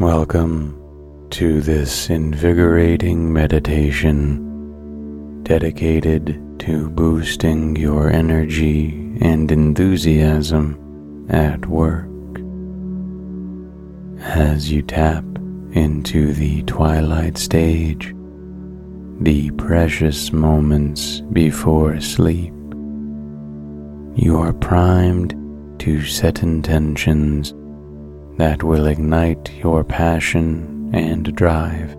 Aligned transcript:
Welcome 0.00 1.28
to 1.30 1.60
this 1.60 2.10
invigorating 2.10 3.32
meditation 3.32 5.44
dedicated 5.44 6.42
to 6.58 6.90
boosting 6.90 7.76
your 7.76 8.10
energy 8.10 8.88
and 9.20 9.52
enthusiasm 9.52 11.28
at 11.30 11.64
work. 11.66 12.08
As 14.18 14.68
you 14.68 14.82
tap 14.82 15.22
into 15.74 16.32
the 16.32 16.64
twilight 16.64 17.38
stage, 17.38 18.12
the 19.20 19.52
precious 19.52 20.32
moments 20.32 21.20
before 21.32 22.00
sleep, 22.00 22.52
you 24.16 24.40
are 24.40 24.54
primed 24.54 25.36
to 25.78 26.02
set 26.02 26.42
intentions 26.42 27.54
that 28.36 28.62
will 28.62 28.86
ignite 28.86 29.52
your 29.54 29.84
passion 29.84 30.90
and 30.92 31.34
drive 31.34 31.92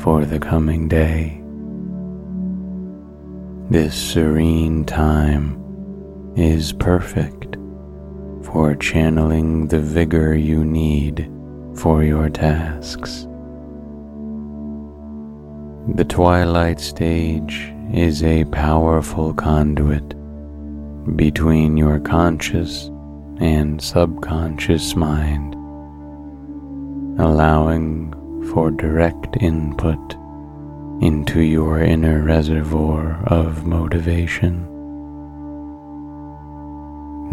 for 0.00 0.24
the 0.24 0.38
coming 0.38 0.88
day. 0.88 1.40
This 3.70 3.94
serene 3.94 4.84
time 4.84 5.60
is 6.36 6.72
perfect 6.72 7.56
for 8.42 8.74
channeling 8.74 9.68
the 9.68 9.80
vigor 9.80 10.34
you 10.34 10.64
need 10.64 11.30
for 11.76 12.02
your 12.02 12.28
tasks. 12.28 13.26
The 15.94 16.04
twilight 16.04 16.80
stage 16.80 17.72
is 17.92 18.22
a 18.22 18.44
powerful 18.46 19.32
conduit 19.34 20.14
between 21.16 21.76
your 21.76 22.00
conscious 22.00 22.90
and 23.40 23.80
subconscious 23.80 24.94
mind, 24.94 25.54
allowing 27.20 28.12
for 28.52 28.70
direct 28.70 29.36
input 29.40 30.16
into 31.00 31.40
your 31.40 31.80
inner 31.80 32.22
reservoir 32.22 33.22
of 33.26 33.66
motivation. 33.66 34.64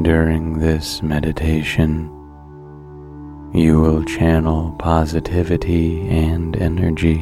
During 0.01 0.59
this 0.59 1.03
meditation, 1.03 2.09
you 3.53 3.81
will 3.81 4.03
channel 4.05 4.73
positivity 4.79 6.07
and 6.07 6.55
energy, 6.55 7.19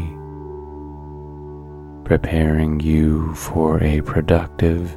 preparing 2.05 2.79
you 2.79 3.33
for 3.33 3.83
a 3.83 4.01
productive 4.01 4.95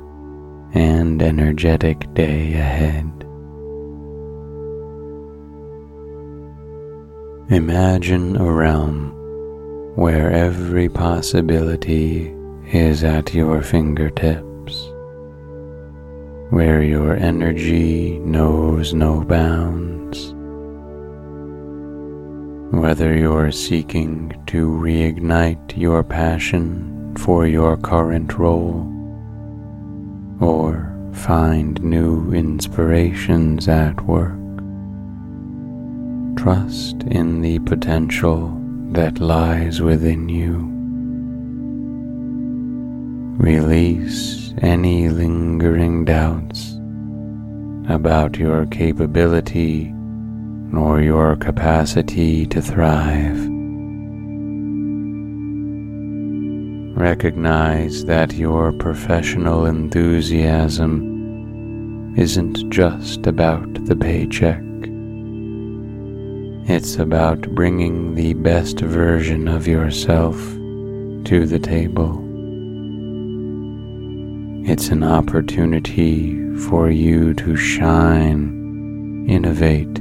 and 0.74 1.22
energetic 1.22 2.12
day 2.14 2.52
ahead. 2.54 3.21
Imagine 7.52 8.36
a 8.36 8.50
realm 8.50 9.10
where 9.94 10.32
every 10.32 10.88
possibility 10.88 12.34
is 12.72 13.04
at 13.04 13.34
your 13.34 13.60
fingertips, 13.60 14.88
where 16.48 16.82
your 16.82 17.14
energy 17.14 18.18
knows 18.20 18.94
no 18.94 19.22
bounds. 19.22 20.32
Whether 22.74 23.14
you're 23.14 23.52
seeking 23.52 24.32
to 24.46 24.70
reignite 24.70 25.76
your 25.76 26.02
passion 26.02 27.14
for 27.18 27.46
your 27.46 27.76
current 27.76 28.38
role 28.38 28.88
or 30.40 30.88
find 31.12 31.82
new 31.82 32.32
inspirations 32.32 33.68
at 33.68 34.00
work, 34.06 34.41
Trust 36.36 37.02
in 37.04 37.40
the 37.40 37.58
potential 37.60 38.58
that 38.92 39.20
lies 39.20 39.80
within 39.80 40.28
you. 40.28 40.68
Release 43.38 44.52
any 44.58 45.08
lingering 45.08 46.04
doubts 46.04 46.78
about 47.88 48.36
your 48.38 48.66
capability 48.66 49.92
or 50.74 51.00
your 51.00 51.36
capacity 51.36 52.46
to 52.46 52.60
thrive. 52.60 53.38
Recognize 56.96 58.04
that 58.04 58.34
your 58.34 58.72
professional 58.72 59.66
enthusiasm 59.66 61.12
isn't 62.16 62.70
just 62.70 63.26
about 63.26 63.86
the 63.86 63.96
paycheck. 63.96 64.62
It's 66.66 66.96
about 66.96 67.40
bringing 67.56 68.14
the 68.14 68.34
best 68.34 68.78
version 68.78 69.48
of 69.48 69.66
yourself 69.66 70.36
to 70.36 71.44
the 71.44 71.58
table. 71.58 72.20
It's 74.64 74.90
an 74.90 75.02
opportunity 75.02 76.38
for 76.58 76.88
you 76.88 77.34
to 77.34 77.56
shine, 77.56 79.26
innovate, 79.28 79.98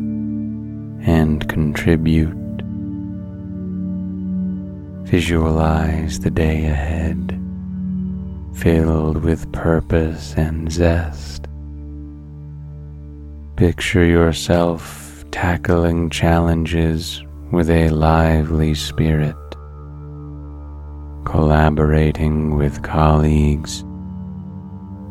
and 1.07 1.49
contribute. 1.49 2.37
Visualize 5.07 6.19
the 6.19 6.29
day 6.29 6.67
ahead, 6.67 7.41
filled 8.53 9.23
with 9.23 9.51
purpose 9.51 10.35
and 10.37 10.71
zest. 10.71 11.47
Picture 13.55 14.05
yourself 14.05 15.00
tackling 15.31 16.09
challenges 16.09 17.23
with 17.51 17.69
a 17.69 17.89
lively 17.89 18.75
spirit, 18.75 19.35
collaborating 21.25 22.55
with 22.55 22.83
colleagues, 22.83 23.81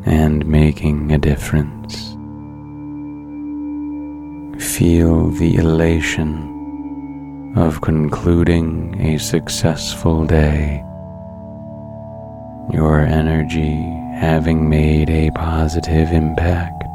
and 0.04 0.46
making 0.46 1.12
a 1.12 1.18
difference. 1.18 2.10
Feel 4.76 5.30
the 5.30 5.56
elation 5.56 7.54
of 7.56 7.80
concluding 7.80 9.00
a 9.00 9.18
successful 9.18 10.24
day, 10.24 10.82
your 12.72 13.00
energy 13.00 13.74
having 14.20 14.68
made 14.68 15.08
a 15.08 15.30
positive 15.30 16.12
impact. 16.12 16.89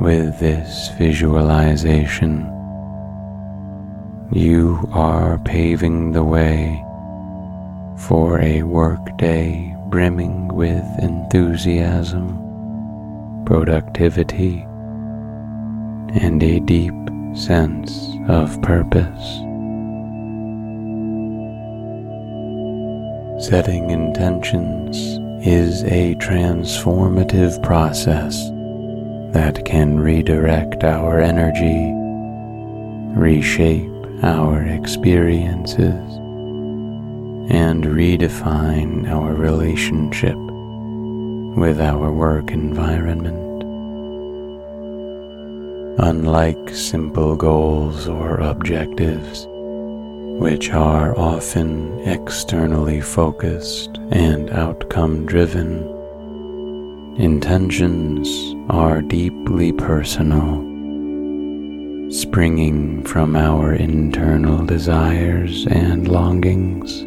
With 0.00 0.38
this 0.38 0.90
visualization, 0.96 2.42
you 4.30 4.88
are 4.92 5.38
paving 5.38 6.12
the 6.12 6.22
way 6.22 6.84
for 8.06 8.40
a 8.40 8.62
workday 8.62 9.74
brimming 9.88 10.54
with 10.54 10.84
enthusiasm, 11.00 12.38
productivity, 13.44 14.60
and 16.22 16.40
a 16.44 16.60
deep 16.60 16.94
sense 17.34 18.08
of 18.28 18.62
purpose. 18.62 19.26
Setting 23.44 23.90
intentions 23.90 24.96
is 25.44 25.82
a 25.82 26.14
transformative 26.20 27.60
process 27.64 28.48
that 29.38 29.64
can 29.64 30.00
redirect 30.00 30.82
our 30.82 31.20
energy, 31.20 31.92
reshape 33.16 33.88
our 34.24 34.64
experiences, 34.64 36.08
and 37.48 37.84
redefine 37.84 39.08
our 39.08 39.34
relationship 39.34 40.34
with 41.56 41.80
our 41.80 42.10
work 42.10 42.50
environment. 42.50 43.62
Unlike 46.00 46.70
simple 46.70 47.36
goals 47.36 48.08
or 48.08 48.40
objectives, 48.40 49.46
which 50.40 50.72
are 50.72 51.16
often 51.16 51.96
externally 52.00 53.00
focused 53.00 53.98
and 54.10 54.50
outcome 54.50 55.26
driven, 55.26 55.97
intentions 57.18 58.54
are 58.70 59.02
deeply 59.02 59.72
personal, 59.72 60.62
springing 62.12 63.02
from 63.02 63.34
our 63.34 63.72
internal 63.74 64.64
desires 64.64 65.66
and 65.66 66.06
longings. 66.06 67.02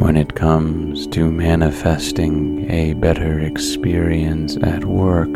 When 0.00 0.16
it 0.16 0.36
comes 0.36 1.08
to 1.08 1.28
manifesting 1.32 2.70
a 2.70 2.94
better 2.94 3.40
experience 3.40 4.56
at 4.58 4.84
work, 4.84 5.30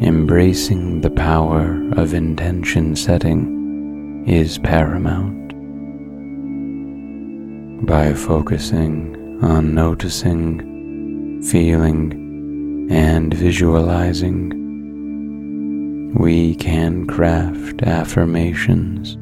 embracing 0.00 1.02
the 1.02 1.10
power 1.10 1.82
of 1.98 2.14
intention 2.14 2.96
setting 2.96 4.24
is 4.26 4.56
paramount. 4.56 5.36
By 7.86 8.14
focusing 8.14 9.38
on 9.42 9.74
noticing, 9.74 10.67
feeling, 11.42 12.88
and 12.90 13.32
visualizing, 13.34 14.54
we 16.14 16.54
can 16.54 17.06
craft 17.06 17.82
affirmations 17.82 19.16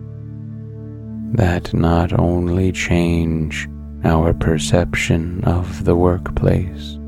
that 1.36 1.74
not 1.74 2.18
only 2.18 2.72
change 2.72 3.68
our 4.04 4.32
perception 4.32 5.42
of 5.44 5.84
the 5.84 5.96
workplace, 5.96 6.98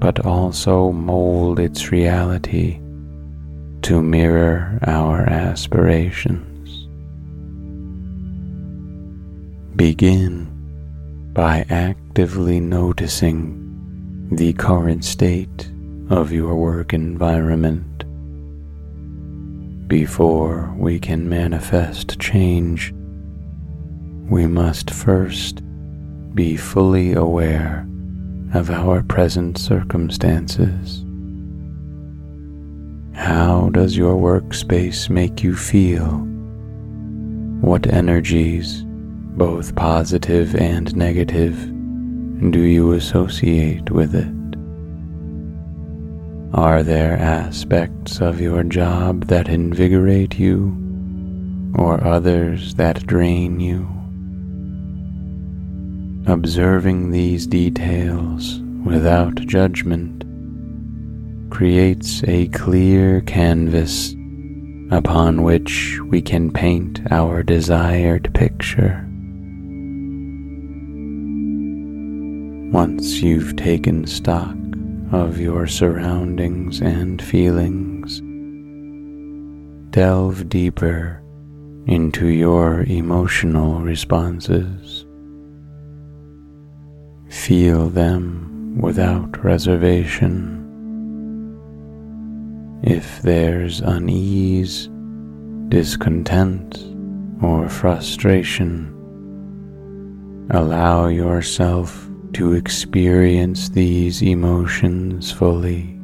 but 0.00 0.24
also 0.26 0.90
mold 0.90 1.60
its 1.60 1.92
reality 1.92 2.80
to 3.82 4.02
mirror 4.02 4.78
our 4.86 5.20
aspirations. 5.28 6.88
Begin 9.76 10.48
by 11.32 11.64
actively 11.70 12.60
noticing 12.60 13.61
the 14.36 14.54
current 14.54 15.04
state 15.04 15.70
of 16.08 16.32
your 16.32 16.54
work 16.54 16.94
environment. 16.94 17.84
Before 19.88 20.72
we 20.78 20.98
can 20.98 21.28
manifest 21.28 22.18
change, 22.18 22.94
we 24.30 24.46
must 24.46 24.90
first 24.90 25.60
be 26.34 26.56
fully 26.56 27.12
aware 27.12 27.86
of 28.54 28.70
our 28.70 29.02
present 29.02 29.58
circumstances. 29.58 31.04
How 33.14 33.68
does 33.74 33.98
your 33.98 34.14
workspace 34.14 35.10
make 35.10 35.42
you 35.42 35.54
feel? 35.54 36.08
What 37.60 37.86
energies, 37.86 38.82
both 39.36 39.74
positive 39.76 40.56
and 40.56 40.96
negative, 40.96 41.71
do 42.50 42.60
you 42.60 42.92
associate 42.92 43.90
with 43.90 44.14
it? 44.14 44.26
Are 46.54 46.82
there 46.82 47.16
aspects 47.16 48.20
of 48.20 48.40
your 48.40 48.64
job 48.64 49.26
that 49.28 49.48
invigorate 49.48 50.38
you 50.38 50.76
or 51.76 52.02
others 52.04 52.74
that 52.74 53.06
drain 53.06 53.60
you? 53.60 53.86
Observing 56.26 57.10
these 57.10 57.46
details 57.46 58.60
without 58.84 59.36
judgment 59.36 60.24
creates 61.50 62.24
a 62.24 62.48
clear 62.48 63.20
canvas 63.20 64.14
upon 64.90 65.42
which 65.42 65.98
we 66.08 66.20
can 66.20 66.50
paint 66.50 67.00
our 67.10 67.42
desired 67.42 68.34
picture. 68.34 69.08
Once 72.72 73.20
you've 73.20 73.54
taken 73.56 74.06
stock 74.06 74.56
of 75.12 75.38
your 75.38 75.66
surroundings 75.66 76.80
and 76.80 77.20
feelings, 77.20 78.22
delve 79.90 80.48
deeper 80.48 81.22
into 81.86 82.28
your 82.28 82.84
emotional 82.84 83.80
responses. 83.80 85.04
Feel 87.28 87.90
them 87.90 88.78
without 88.80 89.44
reservation. 89.44 90.58
If 92.82 93.20
there's 93.20 93.80
unease, 93.80 94.88
discontent, 95.68 96.82
or 97.42 97.68
frustration, 97.68 98.88
allow 100.50 101.08
yourself 101.08 102.08
to 102.34 102.54
experience 102.54 103.68
these 103.68 104.22
emotions 104.22 105.30
fully. 105.30 105.98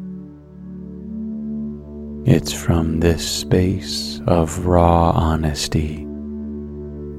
It's 2.25 2.53
from 2.53 3.01
this 3.01 3.27
space 3.27 4.21
of 4.27 4.67
raw 4.67 5.11
honesty 5.11 6.05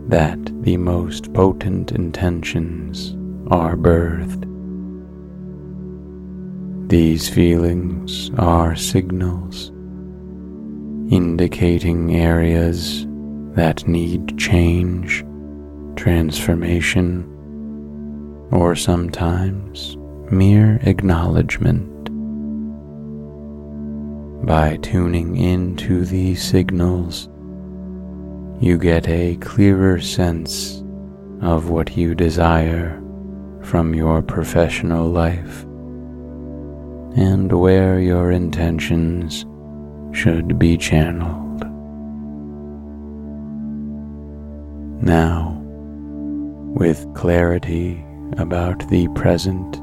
that 0.08 0.40
the 0.64 0.78
most 0.78 1.34
potent 1.34 1.92
intentions 1.92 3.16
are 3.52 3.76
birthed. 3.76 4.46
These 6.90 7.30
feelings 7.30 8.32
are 8.38 8.76
signals 8.76 9.72
indicating 11.12 12.16
areas 12.16 13.08
that 13.56 13.88
need 13.88 14.38
change, 14.38 15.26
transformation, 15.96 17.26
or 18.52 18.76
sometimes 18.76 19.98
mere 20.32 20.80
acknowledgement. 20.84 21.86
By 24.46 24.78
tuning 24.78 25.38
into 25.38 26.06
these 26.06 26.42
signals, 26.42 27.30
you 28.60 28.78
get 28.78 29.08
a 29.08 29.36
clearer 29.38 30.00
sense 30.00 30.84
of 31.42 31.70
what 31.70 31.96
you 31.96 32.16
desire 32.16 33.02
from 33.62 33.94
your 33.94 34.22
professional 34.22 35.08
life 35.10 35.64
and 37.16 37.52
where 37.52 38.00
your 38.00 38.32
intentions 38.32 39.46
should 40.12 40.58
be 40.58 40.78
channeled. 40.78 41.62
Now, 45.02 45.62
with 46.76 47.06
clarity 47.14 48.04
about 48.38 48.88
the 48.90 49.08
present 49.10 49.78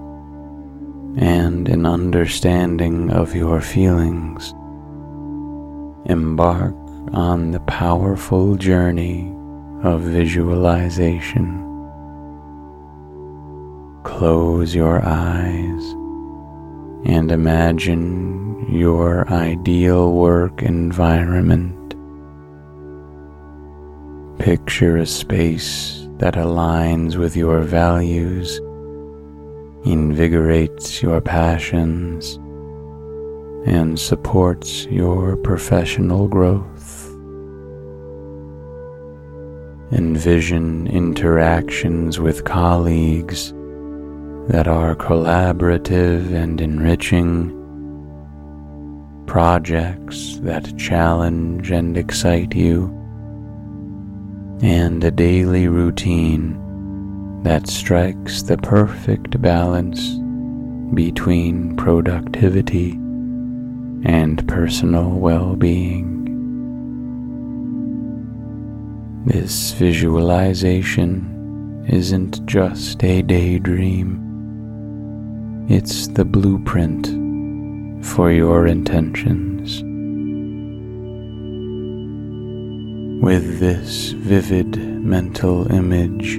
and 1.19 1.69
an 1.69 1.87
understanding 1.87 3.11
of 3.11 3.35
your 3.35 3.61
feelings, 3.61 4.53
embark 6.11 6.75
on 7.12 7.50
the 7.53 7.61
powerful 7.61 8.55
journey 8.57 9.33
of 9.83 10.03
visualization. 10.03 11.62
Close 14.05 14.75
your 14.75 15.03
eyes 15.05 15.93
and 17.05 17.31
imagine 17.33 18.67
your 18.71 19.29
ideal 19.29 20.12
work 20.12 20.62
environment. 20.62 21.95
Picture 24.38 24.99
a 24.99 25.07
space 25.07 26.06
that 26.18 26.35
aligns 26.35 27.16
with 27.16 27.37
your 27.37 27.61
values, 27.61 28.58
invigorates 29.85 31.02
your 31.02 31.20
passions, 31.20 32.38
and 33.66 33.99
supports 33.99 34.87
your 34.87 35.37
professional 35.37 36.26
growth. 36.28 37.06
Envision 39.92 40.87
interactions 40.87 42.18
with 42.18 42.44
colleagues 42.44 43.52
that 44.49 44.66
are 44.68 44.94
collaborative 44.94 46.32
and 46.32 46.61
enriching, 46.61 47.52
projects 49.26 50.38
that 50.38 50.76
challenge 50.78 51.70
and 51.70 51.96
excite 51.99 52.54
you, 52.54 52.96
and 54.63 55.05
a 55.05 55.11
daily 55.11 55.69
routine 55.69 56.63
that 57.43 57.69
strikes 57.69 58.43
the 58.43 58.57
perfect 58.59 59.41
balance 59.41 60.15
between 60.95 61.77
productivity 61.77 62.93
and 64.05 64.47
personal 64.49 65.11
well 65.11 65.57
being. 65.57 66.15
This 69.27 69.73
visualization 69.73 71.85
isn't 71.89 72.45
just 72.47 73.03
a 73.05 73.23
daydream, 73.23 74.23
it's 75.69 76.09
the 76.09 76.25
blueprint 76.25 77.07
for 78.05 78.31
your 78.31 78.67
intentions. 78.67 79.56
With 83.26 83.59
this 83.59 84.12
vivid 84.12 84.76
mental 85.04 85.66
image, 85.73 86.38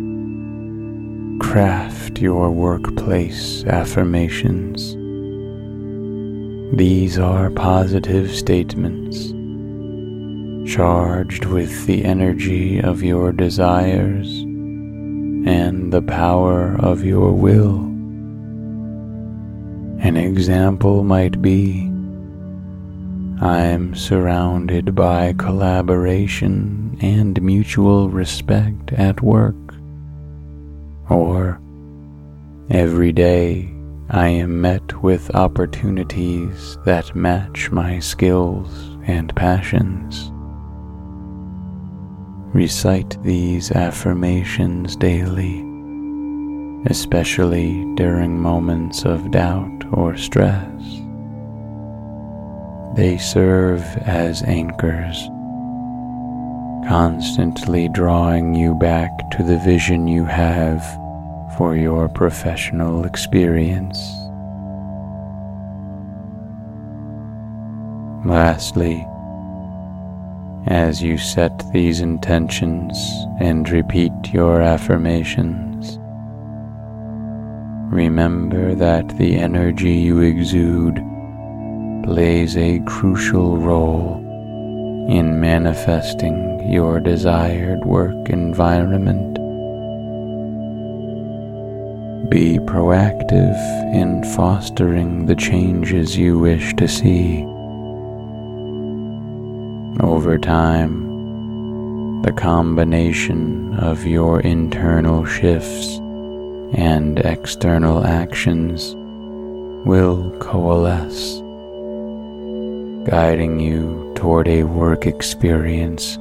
craft 1.46 2.22
your 2.22 2.50
workplace 2.50 3.66
affirmations. 3.66 4.96
These 6.78 7.20
are 7.20 7.50
positive 7.50 8.34
statements 8.34 9.34
charged 10.72 11.44
with 11.44 11.88
the 11.88 12.06
energy 12.06 12.80
of 12.80 13.04
your 13.04 13.34
desires 13.34 14.30
and 14.40 15.92
the 15.92 16.04
power 16.04 16.78
of 16.80 17.04
your 17.04 17.34
will. 17.34 17.80
An 20.00 20.16
example 20.16 21.04
might 21.04 21.42
be 21.42 21.92
I 23.40 23.66
am 23.66 23.94
surrounded 23.94 24.96
by 24.96 25.36
collaboration 25.38 26.98
and 27.02 27.40
mutual 27.40 28.10
respect 28.10 28.94
at 28.94 29.22
work. 29.22 29.56
Or 31.08 31.62
every 32.72 33.12
day 33.12 33.70
I 34.10 34.30
am 34.30 34.60
met 34.60 35.04
with 35.04 35.36
opportunities 35.36 36.80
that 36.84 37.16
match 37.16 37.70
my 37.70 38.00
skills 38.00 38.98
and 39.06 39.36
passions. 39.36 40.32
Recite 42.56 43.22
these 43.22 43.72
affirmations 43.72 44.96
daily, 44.96 45.60
especially 46.88 47.86
during 47.94 48.40
moments 48.40 49.06
of 49.06 49.30
doubt 49.30 49.84
or 49.92 50.18
stress. 50.18 51.02
They 52.96 53.18
serve 53.18 53.84
as 54.08 54.44
anchors, 54.44 55.30
constantly 56.88 57.90
drawing 57.90 58.56
you 58.56 58.74
back 58.76 59.12
to 59.32 59.44
the 59.44 59.58
vision 59.60 60.08
you 60.08 60.26
have 60.26 60.84
for 61.58 61.76
your 61.76 62.08
professional 62.08 63.06
experience. 63.06 63.98
Lastly, 68.26 69.06
as 70.68 71.02
you 71.02 71.18
set 71.18 71.64
these 71.72 72.02
intentions 72.02 72.98
and 73.40 73.70
repeat 73.70 74.12
your 74.34 74.62
affirmations, 74.62 75.98
remember 77.94 78.76
that 78.76 79.08
the 79.18 79.36
energy 79.38 79.94
you 79.94 80.20
exude 80.20 81.02
plays 82.08 82.56
a 82.56 82.80
crucial 82.86 83.58
role 83.58 84.16
in 85.10 85.42
manifesting 85.42 86.72
your 86.72 87.02
desired 87.02 87.84
work 87.84 88.30
environment. 88.30 89.36
Be 92.30 92.60
proactive 92.60 93.58
in 93.94 94.24
fostering 94.36 95.26
the 95.26 95.36
changes 95.36 96.16
you 96.16 96.40
wish 96.40 96.74
to 96.76 96.88
see 96.88 97.44
over 100.00 100.38
time, 100.38 102.22
the 102.22 102.32
combination 102.32 103.74
of 103.80 104.06
your 104.06 104.42
internal 104.42 105.26
shifts 105.26 105.98
and 106.74 107.20
external 107.20 108.06
actions 108.06 108.94
will 109.88 110.32
coalesce, 110.40 111.42
guiding 113.10 113.58
you 113.58 114.12
toward 114.16 114.50
a 114.50 114.64
work 114.64 115.06
experience 115.06 116.18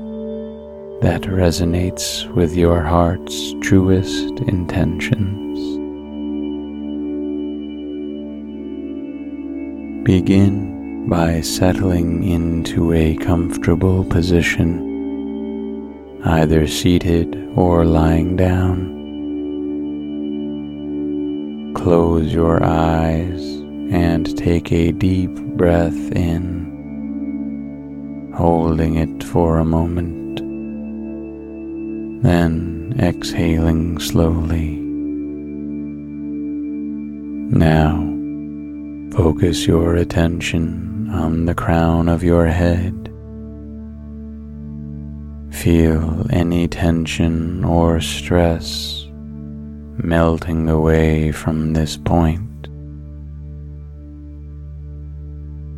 that 1.02 1.22
resonates 1.22 2.32
with 2.32 2.54
your 2.54 2.80
heart's 2.80 3.54
truest 3.60 4.38
intentions. 4.46 5.58
Begin 10.06 11.08
by 11.08 11.40
settling 11.40 12.22
into 12.22 12.92
a 12.92 13.16
comfortable 13.16 14.04
position, 14.04 14.78
either 16.24 16.68
seated 16.68 17.34
or 17.56 17.84
lying 17.84 18.36
down. 18.36 18.94
Close 21.74 22.32
your 22.32 22.62
eyes 22.62 23.42
and 23.90 24.38
take 24.38 24.70
a 24.70 24.92
deep 24.92 25.34
breath 25.56 26.12
in, 26.12 26.65
holding 28.36 28.96
it 28.96 29.24
for 29.24 29.58
a 29.58 29.64
moment, 29.64 30.36
then 32.22 32.94
exhaling 32.98 33.98
slowly. 33.98 34.76
Now, 37.50 37.96
focus 39.16 39.66
your 39.66 39.96
attention 39.96 41.08
on 41.10 41.46
the 41.46 41.54
crown 41.54 42.10
of 42.10 42.22
your 42.22 42.46
head. 42.46 43.10
Feel 45.50 46.26
any 46.28 46.68
tension 46.68 47.64
or 47.64 48.02
stress 48.02 49.06
melting 49.96 50.68
away 50.68 51.32
from 51.32 51.72
this 51.72 51.96
point. 51.96 52.55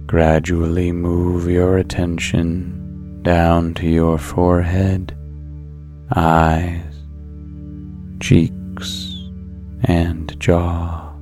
Gradually 0.09 0.91
move 0.91 1.51
your 1.51 1.77
attention 1.77 3.21
down 3.23 3.75
to 3.75 3.87
your 3.87 4.17
forehead, 4.17 5.15
eyes, 6.17 6.95
cheeks, 8.19 9.15
and 9.85 10.35
jaw. 10.41 11.13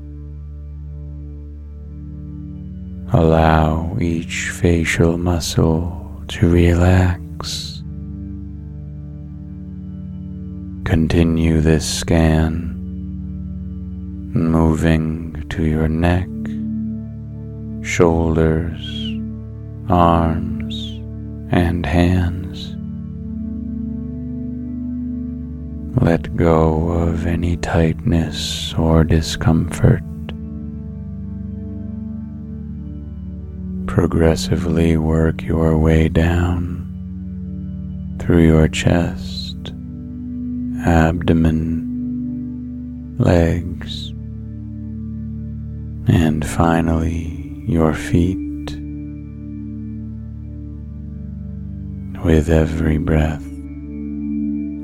Allow 3.13 3.97
each 4.01 4.51
facial 4.51 5.19
muscle 5.19 6.23
to 6.29 6.49
relax. 6.49 7.83
Continue 10.85 11.61
this 11.61 11.93
scan, 11.93 12.77
moving 14.33 15.45
to 15.49 15.65
your 15.65 15.89
neck, 15.89 16.29
shoulders, 17.87 18.83
arms, 19.89 20.75
and 21.51 21.87
hands. 21.87 22.75
Let 26.03 26.37
go 26.37 26.91
of 26.91 27.27
any 27.27 27.57
tightness 27.57 28.75
or 28.75 29.05
discomfort. 29.05 30.03
progressively 33.97 34.99
work 34.99 35.43
your 35.43 35.79
way 35.79 36.07
down 36.07 36.85
through 38.21 38.45
your 38.45 38.69
chest, 38.69 39.57
abdomen, 40.85 41.87
legs, 43.19 44.11
and 46.09 46.47
finally 46.47 47.36
your 47.67 47.93
feet. 47.93 48.37
With 52.25 52.49
every 52.49 52.99
breath, 52.99 53.45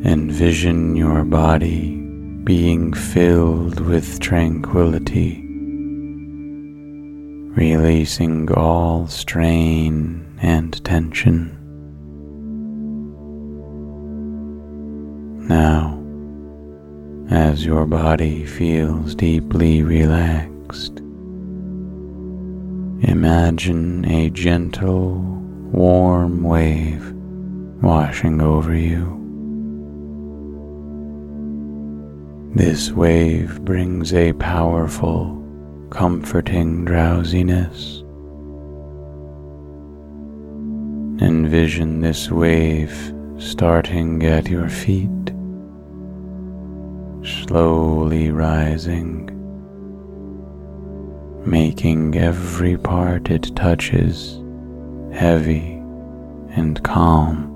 envision 0.04 0.96
your 0.96 1.24
body 1.24 1.96
being 2.44 2.92
filled 2.92 3.80
with 3.80 4.20
tranquility 4.20 5.42
releasing 7.54 8.50
all 8.54 9.06
strain 9.06 10.26
and 10.40 10.82
tension. 10.84 11.58
Now, 15.48 16.02
as 17.30 17.64
your 17.64 17.84
body 17.84 18.46
feels 18.46 19.14
deeply 19.14 19.82
relaxed, 19.82 21.01
imagine 23.02 24.04
a 24.04 24.30
gentle, 24.30 25.14
warm 25.72 26.42
wave 26.42 27.12
washing 27.82 28.40
over 28.40 28.74
you. 28.74 29.18
This 32.54 32.92
wave 32.92 33.64
brings 33.64 34.14
a 34.14 34.32
powerful 34.34 35.38
comforting 35.90 36.84
drowsiness. 36.84 38.00
Envision 41.20 42.00
this 42.00 42.30
wave 42.30 43.14
starting 43.38 44.24
at 44.24 44.48
your 44.48 44.68
feet, 44.68 45.08
slowly 47.24 48.30
rising, 48.30 49.21
making 51.44 52.16
every 52.16 52.76
part 52.76 53.30
it 53.30 53.54
touches 53.56 54.40
heavy 55.12 55.72
and 56.50 56.82
calm. 56.84 57.48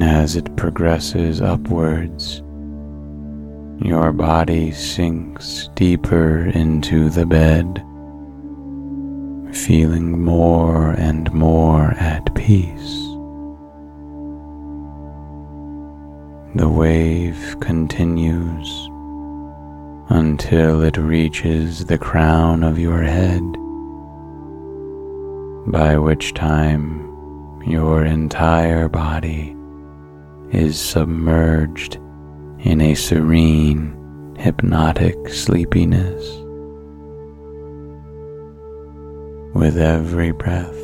As 0.00 0.36
it 0.36 0.56
progresses 0.56 1.40
upwards, 1.40 2.42
your 3.82 4.12
body 4.12 4.70
sinks 4.70 5.68
deeper 5.74 6.46
into 6.46 7.10
the 7.10 7.26
bed, 7.26 7.82
feeling 9.56 10.22
more 10.22 10.92
and 10.92 11.32
more 11.32 11.92
at 11.92 12.32
peace. 12.34 12.96
The 16.54 16.68
wave 16.68 17.56
continues 17.60 18.89
until 20.10 20.82
it 20.82 20.96
reaches 20.96 21.84
the 21.84 21.96
crown 21.96 22.64
of 22.64 22.80
your 22.80 23.00
head, 23.00 23.42
by 25.70 25.96
which 25.96 26.34
time 26.34 27.62
your 27.64 28.04
entire 28.04 28.88
body 28.88 29.56
is 30.50 30.80
submerged 30.80 31.94
in 32.58 32.80
a 32.80 32.92
serene, 32.94 34.34
hypnotic 34.36 35.28
sleepiness. 35.28 36.24
With 39.54 39.78
every 39.78 40.32
breath, 40.32 40.74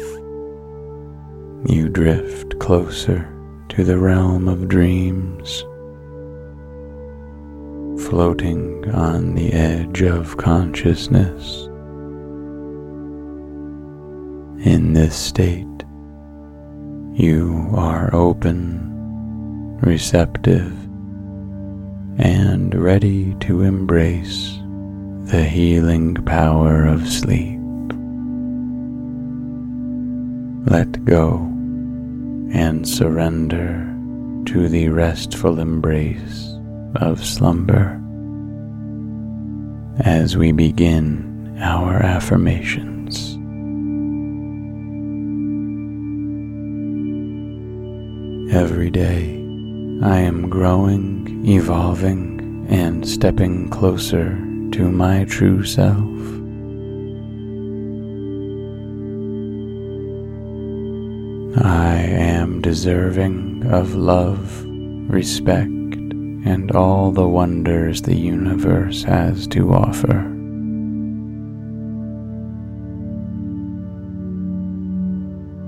you 1.68 1.88
drift 1.88 2.60
closer 2.60 3.28
to 3.70 3.82
the 3.82 3.98
realm 3.98 4.46
of 4.46 4.68
dreams, 4.68 5.64
floating 8.00 8.90
on 8.90 9.34
the 9.34 9.52
edge 9.52 10.02
of 10.02 10.36
consciousness. 10.36 11.66
In 14.66 14.92
this 14.92 15.16
state, 15.16 15.66
you 17.14 17.70
are 17.74 18.14
open 18.14 18.86
receptive, 19.80 20.72
and 22.18 22.74
ready 22.74 23.34
to 23.40 23.62
embrace 23.62 24.58
the 25.30 25.44
healing 25.44 26.14
power 26.14 26.86
of 26.86 27.06
sleep. 27.06 27.60
Let 30.70 31.04
go 31.04 31.36
and 32.52 32.88
surrender 32.88 33.84
to 34.46 34.68
the 34.68 34.88
restful 34.88 35.60
embrace 35.60 36.45
of 36.96 37.24
slumber 37.24 38.00
as 40.00 40.36
we 40.36 40.52
begin 40.52 41.58
our 41.60 42.02
affirmations. 42.02 43.34
Every 48.54 48.90
day, 48.90 49.36
I 50.02 50.18
am 50.18 50.48
growing, 50.48 51.44
evolving, 51.46 52.66
and 52.68 53.06
stepping 53.08 53.68
closer 53.70 54.30
to 54.72 54.90
my 54.90 55.24
true 55.24 55.64
self. 55.64 55.96
I 61.64 61.96
am 61.96 62.60
deserving 62.60 63.66
of 63.66 63.94
love, 63.94 64.64
respect, 64.66 65.75
and 66.46 66.70
all 66.70 67.10
the 67.10 67.26
wonders 67.26 68.02
the 68.02 68.14
universe 68.14 69.02
has 69.02 69.48
to 69.48 69.72
offer. 69.72 70.32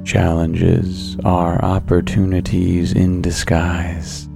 Challenges 0.04 1.16
are 1.24 1.62
opportunities 1.64 2.92
in 2.92 3.20
disguise, 3.20 4.28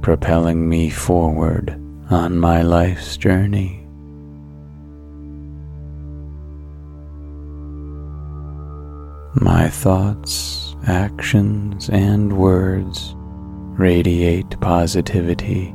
propelling 0.00 0.66
me 0.66 0.88
forward 0.88 1.70
on 2.10 2.38
my 2.38 2.62
life's 2.62 3.18
journey. 3.18 3.86
My 9.34 9.68
thoughts, 9.68 10.74
actions, 10.86 11.90
and 11.90 12.36
words 12.36 13.14
radiate 13.80 14.60
positivity, 14.60 15.74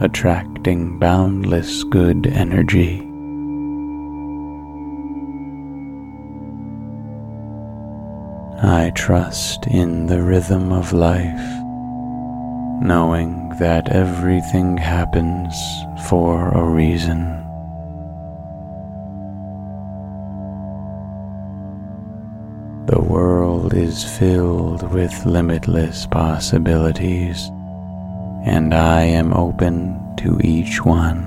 attracting 0.00 0.98
boundless 0.98 1.84
good 1.84 2.26
energy. 2.26 2.98
I 8.60 8.90
trust 8.96 9.68
in 9.68 10.06
the 10.06 10.20
rhythm 10.20 10.72
of 10.72 10.92
life, 10.92 11.62
knowing 12.82 13.50
that 13.60 13.92
everything 13.92 14.76
happens 14.76 15.54
for 16.08 16.48
a 16.48 16.64
reason. 16.64 17.41
The 22.92 23.00
world 23.00 23.72
is 23.72 24.04
filled 24.04 24.82
with 24.92 25.24
limitless 25.24 26.04
possibilities, 26.04 27.48
and 28.44 28.74
I 28.74 29.04
am 29.04 29.32
open 29.32 29.98
to 30.18 30.38
each 30.44 30.84
one. 30.84 31.22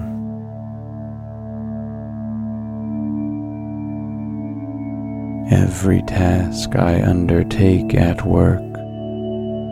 Every 5.52 6.04
task 6.04 6.76
I 6.76 7.02
undertake 7.02 7.96
at 7.96 8.24
work 8.24 8.62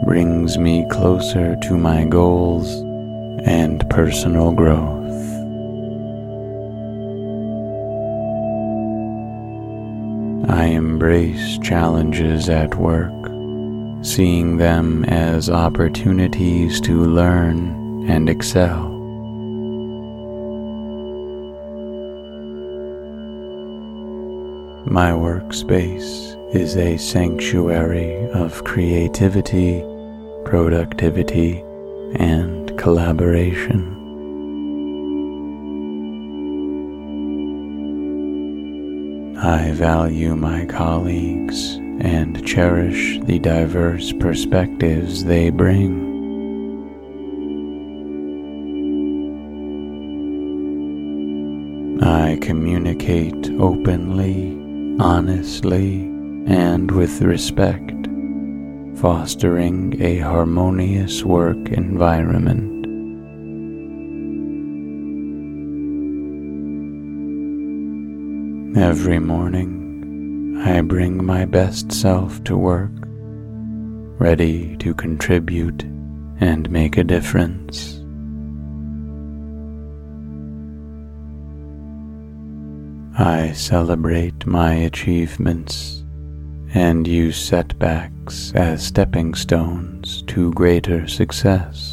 brings 0.04 0.58
me 0.58 0.88
closer 0.90 1.56
to 1.58 1.78
my 1.78 2.06
goals 2.06 2.74
and 3.46 3.88
personal 3.92 4.52
growth. 4.52 5.03
I 10.46 10.66
embrace 10.66 11.58
challenges 11.60 12.50
at 12.50 12.76
work, 12.76 13.14
seeing 14.04 14.58
them 14.58 15.06
as 15.06 15.50
opportunities 15.50 16.82
to 16.82 17.06
learn 17.06 18.10
and 18.10 18.28
excel. 18.28 18.90
My 24.86 25.12
workspace 25.12 26.36
is 26.54 26.76
a 26.76 26.98
sanctuary 26.98 28.30
of 28.32 28.66
creativity, 28.66 29.82
productivity, 30.44 31.62
and 32.16 32.78
collaboration. 32.78 33.93
I 39.44 39.72
value 39.72 40.38
my 40.38 40.64
colleagues 40.68 41.76
and 42.00 42.48
cherish 42.48 43.20
the 43.24 43.40
diverse 43.40 44.14
perspectives 44.14 45.26
they 45.26 45.50
bring. 45.50 46.00
I 52.02 52.38
communicate 52.40 53.50
openly 53.60 54.58
honestly 55.02 56.04
and 56.48 56.90
with 56.90 57.22
respect, 57.22 57.92
fostering 58.96 60.02
a 60.02 60.20
harmonious 60.20 61.26
work 61.26 61.68
environment. 61.68 62.73
Every 68.76 69.20
morning, 69.20 70.60
I 70.66 70.82
bring 70.82 71.24
my 71.24 71.46
best 71.46 71.92
self 71.92 72.44
to 72.46 72.58
work, 72.58 72.90
ready 74.20 74.76
to 74.78 74.96
contribute 74.96 75.84
and 76.40 76.68
make 76.72 76.98
a 76.98 77.04
difference. 77.04 78.00
I 83.16 83.52
celebrate 83.52 84.48
my 84.48 84.74
achievements 84.74 86.04
and 86.74 87.08
use 87.08 87.38
setbacks 87.38 88.54
as 88.56 88.84
stepping 88.84 89.36
stones 89.36 90.24
to 90.24 90.52
greater 90.54 91.08
success. 91.08 91.93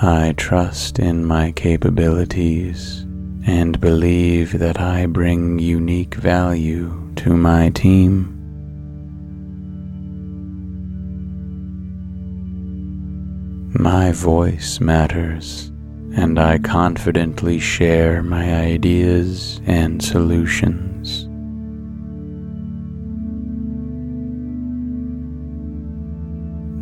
I 0.00 0.32
trust 0.36 1.00
in 1.00 1.24
my 1.24 1.50
capabilities 1.50 3.00
and 3.44 3.80
believe 3.80 4.56
that 4.60 4.80
I 4.80 5.06
bring 5.06 5.58
unique 5.58 6.14
value 6.14 7.12
to 7.16 7.36
my 7.36 7.70
team. 7.70 8.34
My 13.74 14.12
voice 14.12 14.78
matters, 14.78 15.72
and 16.14 16.38
I 16.38 16.58
confidently 16.58 17.58
share 17.58 18.22
my 18.22 18.54
ideas 18.54 19.60
and 19.66 20.00
solutions. 20.00 21.27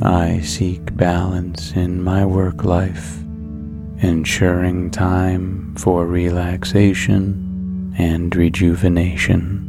I 0.03 0.41
seek 0.41 0.95
balance 0.95 1.73
in 1.73 2.03
my 2.03 2.25
work 2.27 2.65
life, 2.65 3.19
ensuring 4.03 4.91
time 4.91 5.75
for 5.77 6.07
relaxation 6.07 7.95
and 7.99 8.35
rejuvenation. 8.37 9.63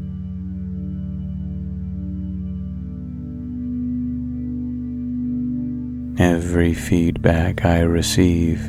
Every 6.19 6.73
feedback 6.73 7.63
I 7.63 7.79
receive 7.81 8.59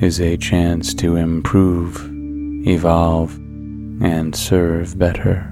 is 0.00 0.20
a 0.20 0.36
chance 0.36 0.94
to 0.94 1.16
improve, 1.16 1.96
evolve, 2.66 3.34
and 4.02 4.36
serve 4.36 4.96
better. 4.96 5.49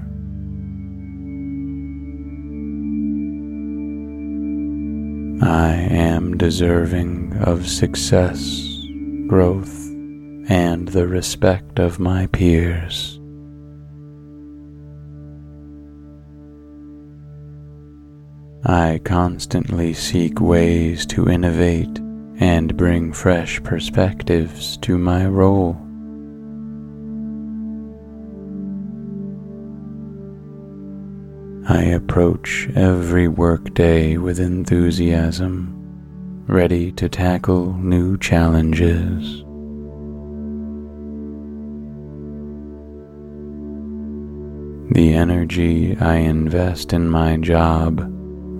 I 5.41 5.71
am 5.71 6.37
deserving 6.37 7.37
of 7.37 7.67
success, 7.67 8.77
growth, 9.27 9.87
and 10.49 10.87
the 10.89 11.07
respect 11.07 11.79
of 11.79 11.97
my 11.97 12.27
peers. 12.27 13.19
I 18.65 18.99
constantly 19.05 19.93
seek 19.93 20.41
ways 20.41 21.05
to 21.07 21.29
innovate 21.29 21.99
and 22.39 22.75
bring 22.75 23.13
fresh 23.13 23.63
perspectives 23.63 24.75
to 24.77 24.97
my 24.97 25.25
role. 25.25 25.88
I 31.71 31.83
approach 31.83 32.67
every 32.75 33.27
workday 33.27 34.17
with 34.17 34.39
enthusiasm, 34.39 35.71
ready 36.47 36.91
to 36.93 37.07
tackle 37.07 37.73
new 37.75 38.17
challenges. 38.17 39.43
The 44.95 45.13
energy 45.13 45.95
I 45.97 46.15
invest 46.15 46.91
in 46.91 47.07
my 47.07 47.37
job 47.37 48.03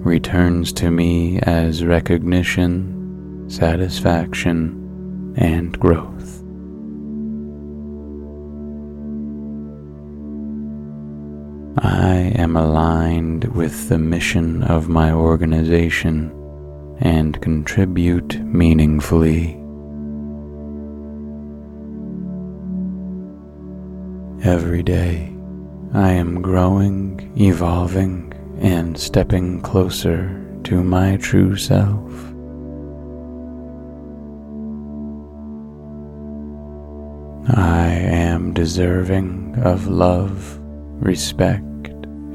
returns 0.05 0.71
to 0.73 0.91
me 0.91 1.39
as 1.39 1.83
recognition, 1.83 3.49
satisfaction, 3.49 5.33
and 5.35 5.79
growth. 5.79 6.18
I 11.81 12.33
am 12.35 12.57
aligned 12.57 13.45
with 13.55 13.87
the 13.87 13.97
mission 13.97 14.63
of 14.63 14.89
my 14.89 15.13
organization 15.13 16.29
and 16.99 17.41
contribute 17.41 18.37
meaningfully. 18.43 19.53
Every 24.43 24.83
day, 24.83 25.33
I 25.93 26.11
am 26.11 26.41
growing, 26.41 27.31
evolving, 27.37 28.33
and 28.59 28.97
stepping 28.97 29.61
closer 29.61 30.45
to 30.65 30.83
my 30.83 31.15
true 31.15 31.55
self. 31.55 32.11
I 37.55 37.87
am 37.87 38.53
deserving 38.53 39.55
of 39.63 39.87
love, 39.87 40.59
respect, 41.01 41.63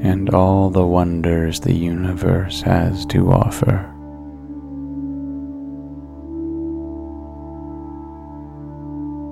and 0.05 0.29
all 0.29 0.69
the 0.69 0.85
wonders 0.85 1.59
the 1.59 1.73
universe 1.73 2.61
has 2.61 3.05
to 3.07 3.31
offer. 3.31 3.91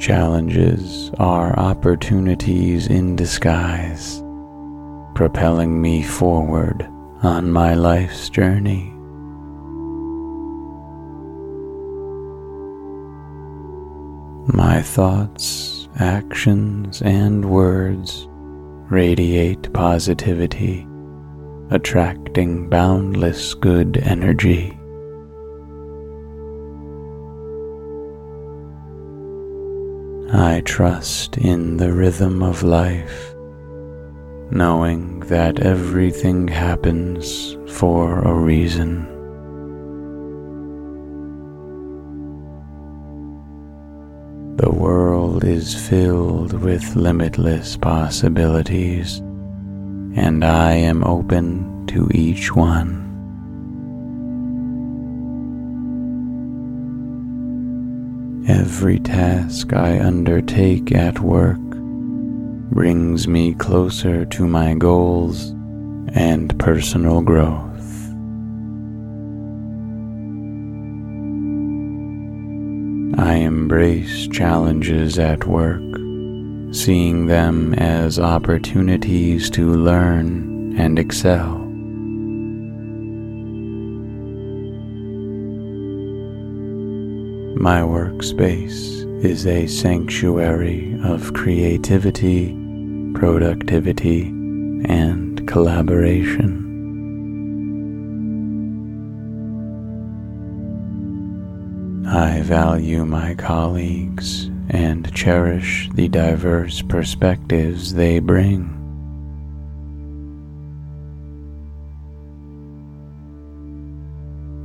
Challenges 0.01 1.11
are 1.19 1.57
opportunities 1.59 2.87
in 2.87 3.15
disguise 3.15 4.23
propelling 5.13 5.79
me 5.79 6.01
forward 6.01 6.89
on 7.21 7.51
my 7.51 7.75
life's 7.75 8.29
journey. 8.29 8.89
My 14.47 14.81
thoughts, 14.81 15.87
actions, 15.99 17.01
and 17.03 17.45
words 17.45 18.27
radiate 18.89 19.71
positivity, 19.73 20.87
attracting 21.69 22.69
boundless 22.69 23.53
good 23.53 23.97
energy. 23.97 24.77
I 30.31 30.61
trust 30.65 31.37
in 31.37 31.77
the 31.77 31.93
rhythm 31.93 32.41
of 32.41 32.63
life 32.63 33.33
knowing 34.53 35.19
that 35.21 35.59
everything 35.59 36.47
happens 36.47 37.57
for 37.67 38.19
a 38.19 38.33
reason. 38.33 39.07
The 44.57 44.69
world 44.69 45.12
is 45.41 45.73
filled 45.73 46.53
with 46.53 46.95
limitless 46.95 47.77
possibilities, 47.77 49.19
and 50.15 50.43
I 50.43 50.73
am 50.73 51.03
open 51.03 51.87
to 51.87 52.09
each 52.13 52.53
one. 52.53 52.99
Every 58.47 58.99
task 58.99 59.71
I 59.73 59.99
undertake 59.99 60.93
at 60.93 61.19
work 61.19 61.59
brings 62.71 63.27
me 63.27 63.53
closer 63.53 64.25
to 64.25 64.47
my 64.47 64.73
goals 64.73 65.51
and 66.13 66.57
personal 66.59 67.21
growth. 67.21 67.72
I 73.33 73.37
embrace 73.37 74.27
challenges 74.27 75.17
at 75.17 75.47
work, 75.47 75.81
seeing 76.71 77.25
them 77.25 77.73
as 77.73 78.19
opportunities 78.19 79.49
to 79.49 79.73
learn 79.73 80.75
and 80.77 80.99
excel. 80.99 81.57
My 87.57 87.81
workspace 87.81 89.03
is 89.25 89.47
a 89.47 89.65
sanctuary 89.65 90.95
of 91.03 91.33
creativity 91.33 92.63
productivity, 93.13 94.27
and 94.85 95.47
collaboration. 95.47 96.62
I 102.13 102.41
value 102.41 103.05
my 103.05 103.33
colleagues 103.33 104.45
and 104.69 105.11
cherish 105.15 105.89
the 105.95 106.07
diverse 106.07 106.83
perspectives 106.83 107.95
they 107.95 108.19
bring. 108.19 108.69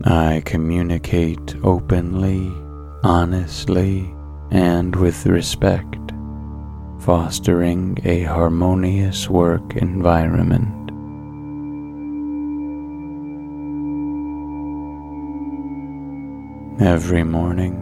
I 0.05 0.43
communicate 0.45 1.57
openly, 1.65 2.53
honestly, 3.03 4.15
and 4.51 4.95
with 4.95 5.25
respect 5.25 5.97
fostering 7.01 7.97
a 8.05 8.25
harmonious 8.25 9.31
work 9.31 9.75
environment. 9.77 10.78
Every 16.81 17.25
morning, 17.25 17.75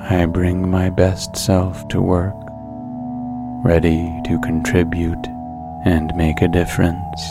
I 0.00 0.26
bring 0.26 0.68
my 0.68 0.90
best 0.90 1.36
self 1.36 1.86
to 1.86 2.02
work, 2.02 2.34
ready 3.64 4.12
to 4.24 4.40
contribute 4.40 5.24
and 5.84 6.12
make 6.16 6.42
a 6.42 6.48
difference. 6.48 7.22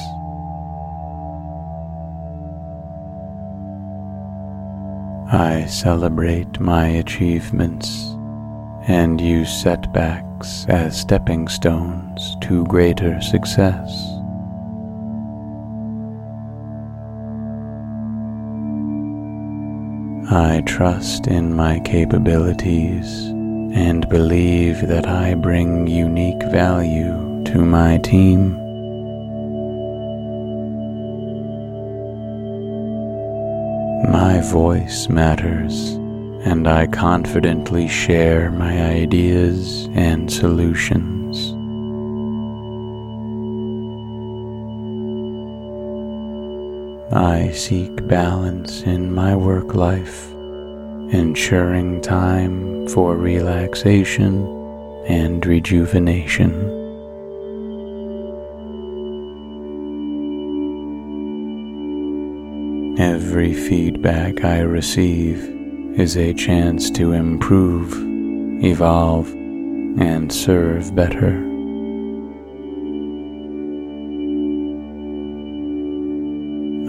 I 5.30 5.66
celebrate 5.68 6.58
my 6.62 6.88
achievements 6.88 8.16
and 8.88 9.20
use 9.20 9.52
setbacks 9.52 10.66
as 10.70 10.98
stepping 10.98 11.50
stones 11.50 12.38
to 12.44 12.64
greater 12.64 13.20
success. 13.20 14.17
I 20.38 20.62
trust 20.68 21.26
in 21.26 21.56
my 21.56 21.80
capabilities 21.80 23.26
and 23.74 24.08
believe 24.08 24.88
that 24.88 25.08
I 25.08 25.34
bring 25.34 25.88
unique 25.88 26.44
value 26.52 27.44
to 27.46 27.66
my 27.66 27.98
team. 27.98 28.54
My 34.12 34.42
voice 34.52 35.10
matters, 35.10 35.94
and 36.46 36.68
I 36.68 36.86
confidently 36.86 37.88
share 37.88 38.52
my 38.52 38.80
ideas 38.80 39.90
and 39.96 40.32
solutions. 40.32 41.17
I 47.12 47.52
seek 47.52 48.06
balance 48.06 48.82
in 48.82 49.14
my 49.14 49.34
work 49.34 49.74
life, 49.74 50.30
ensuring 51.14 52.02
time 52.02 52.86
for 52.90 53.16
relaxation 53.16 54.46
and 55.08 55.46
rejuvenation. 55.46 56.52
Every 63.00 63.54
feedback 63.54 64.44
I 64.44 64.60
receive 64.60 65.38
is 65.98 66.18
a 66.18 66.34
chance 66.34 66.92
to 66.92 67.14
improve, 67.14 67.94
evolve, 68.66 69.32
and 69.32 70.30
serve 70.30 70.94
better. 70.94 71.47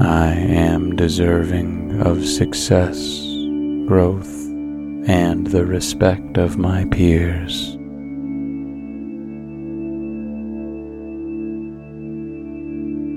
I 0.01 0.31
am 0.31 0.95
deserving 0.95 2.03
of 2.03 2.25
success, 2.25 3.21
growth, 3.89 4.33
and 5.09 5.47
the 5.49 5.67
respect 5.67 6.39
of 6.39 6.57
my 6.57 6.85
peers. 6.85 7.77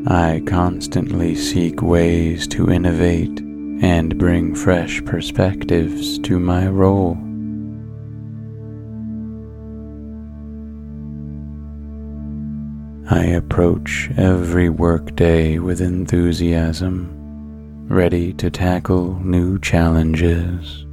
I 0.07 0.41
constantly 0.47 1.35
seek 1.35 1.83
ways 1.83 2.47
to 2.47 2.71
innovate 2.71 3.39
and 3.81 4.17
bring 4.17 4.55
fresh 4.55 5.05
perspectives 5.05 6.17
to 6.19 6.39
my 6.39 6.67
role. 6.67 7.15
I 13.13 13.25
approach 13.25 14.09
every 14.15 14.69
workday 14.69 15.59
with 15.59 15.81
enthusiasm, 15.81 17.09
ready 17.89 18.31
to 18.35 18.49
tackle 18.49 19.19
new 19.19 19.59
challenges. 19.59 20.85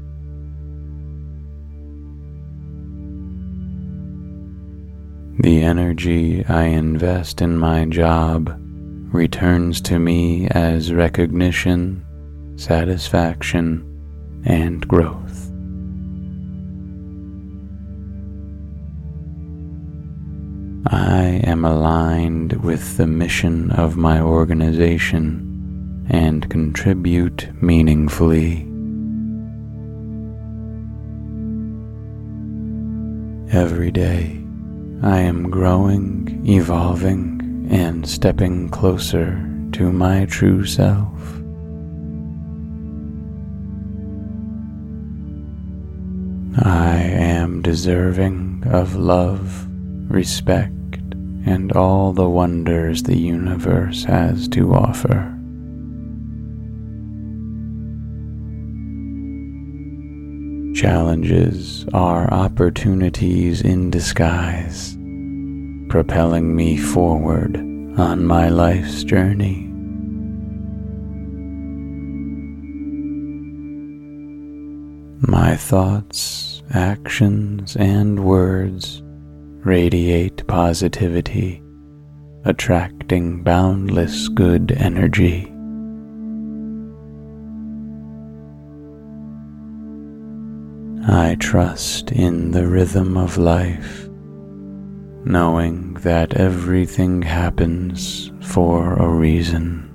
The 5.39 5.63
energy 5.63 6.45
I 6.47 6.65
invest 6.65 7.41
in 7.41 7.57
my 7.57 7.85
job 7.85 8.53
returns 9.15 9.81
to 9.83 10.01
me 10.01 10.49
as 10.49 10.93
recognition, 10.93 12.05
satisfaction, 12.57 14.43
and 14.45 14.89
growth. 14.89 15.28
I 21.29 21.43
am 21.45 21.63
aligned 21.63 22.55
with 22.65 22.97
the 22.97 23.07
mission 23.07 23.71
of 23.73 23.99
my 23.99 24.19
organization 24.19 26.07
and 26.09 26.49
contribute 26.49 27.51
meaningfully. 27.63 28.63
Every 33.53 33.91
day, 33.91 34.43
I 35.03 35.19
am 35.19 35.51
growing, 35.51 36.47
evolving, 36.49 37.69
and 37.71 38.09
stepping 38.09 38.71
closer 38.71 39.33
to 39.73 39.93
my 39.93 40.25
true 40.25 40.65
self. 40.65 41.21
I 46.65 46.97
am 46.97 47.61
deserving 47.61 48.63
of 48.65 48.97
love 48.97 49.67
respect, 50.11 50.73
and 51.49 51.73
all 51.73 52.13
the 52.13 52.29
wonders 52.29 53.05
the 53.05 53.17
universe 53.17 54.05
has 54.05 54.47
to 54.49 54.75
offer. 54.75 55.35
Challenges 60.75 61.87
are 61.95 62.31
opportunities 62.31 63.63
in 63.63 63.91
disguise, 63.91 64.95
propelling 65.89 66.55
me 66.55 66.77
forward 66.77 67.57
on 67.99 68.27
my 68.27 68.51
life's 68.51 69.03
journey. 69.03 69.65
My 75.27 75.57
thoughts, 75.57 76.63
actions, 76.75 77.75
and 77.75 78.23
words 78.23 79.03
radiate 79.65 80.47
positivity, 80.47 81.63
attracting 82.45 83.43
boundless 83.43 84.29
good 84.29 84.73
energy. 84.73 85.53
I 91.11 91.37
trust 91.41 92.13
in 92.13 92.51
the 92.51 92.67
rhythm 92.67 93.17
of 93.17 93.39
life, 93.39 94.09
knowing 95.25 95.95
that 96.03 96.35
everything 96.35 97.23
happens 97.23 98.31
for 98.43 98.95
a 98.95 99.09
reason. 99.09 99.88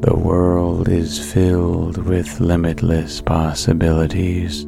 The 0.00 0.14
world 0.14 0.88
is 0.88 1.18
filled 1.18 1.98
with 1.98 2.38
limitless 2.38 3.20
possibilities, 3.20 4.62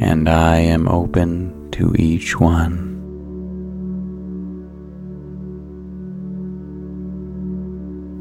and 0.00 0.28
I 0.28 0.58
am 0.58 0.86
open 0.86 1.68
to 1.72 1.92
each 1.98 2.38
one. 2.38 2.86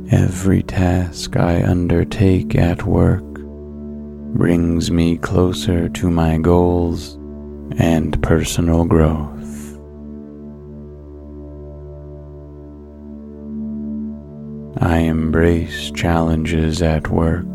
Every 0.09 0.63
task 0.63 1.37
I 1.37 1.63
undertake 1.63 2.55
at 2.55 2.83
work 2.87 3.23
brings 4.33 4.89
me 4.89 5.17
closer 5.17 5.87
to 5.87 6.09
my 6.09 6.39
goals 6.39 7.13
and 7.77 8.19
personal 8.23 8.85
growth. 8.85 9.36
I 14.79 14.99
embrace 14.99 15.89
challenges 15.91 16.83
at 16.83 17.07
work, 17.09 17.47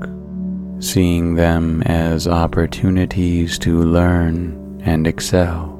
seeing 0.80 1.37
them 1.37 1.82
as 1.82 2.26
opportunities 2.26 3.61
to 3.61 3.78
learn 3.82 4.80
and 4.85 5.06
excel. 5.06 5.78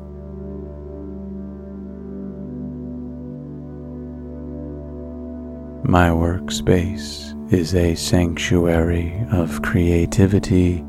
My 5.85 6.11
workspace 6.11 7.35
is 7.53 7.75
a 7.75 7.97
sanctuary 7.97 9.13
of 9.33 9.63
creativity, 9.63 10.85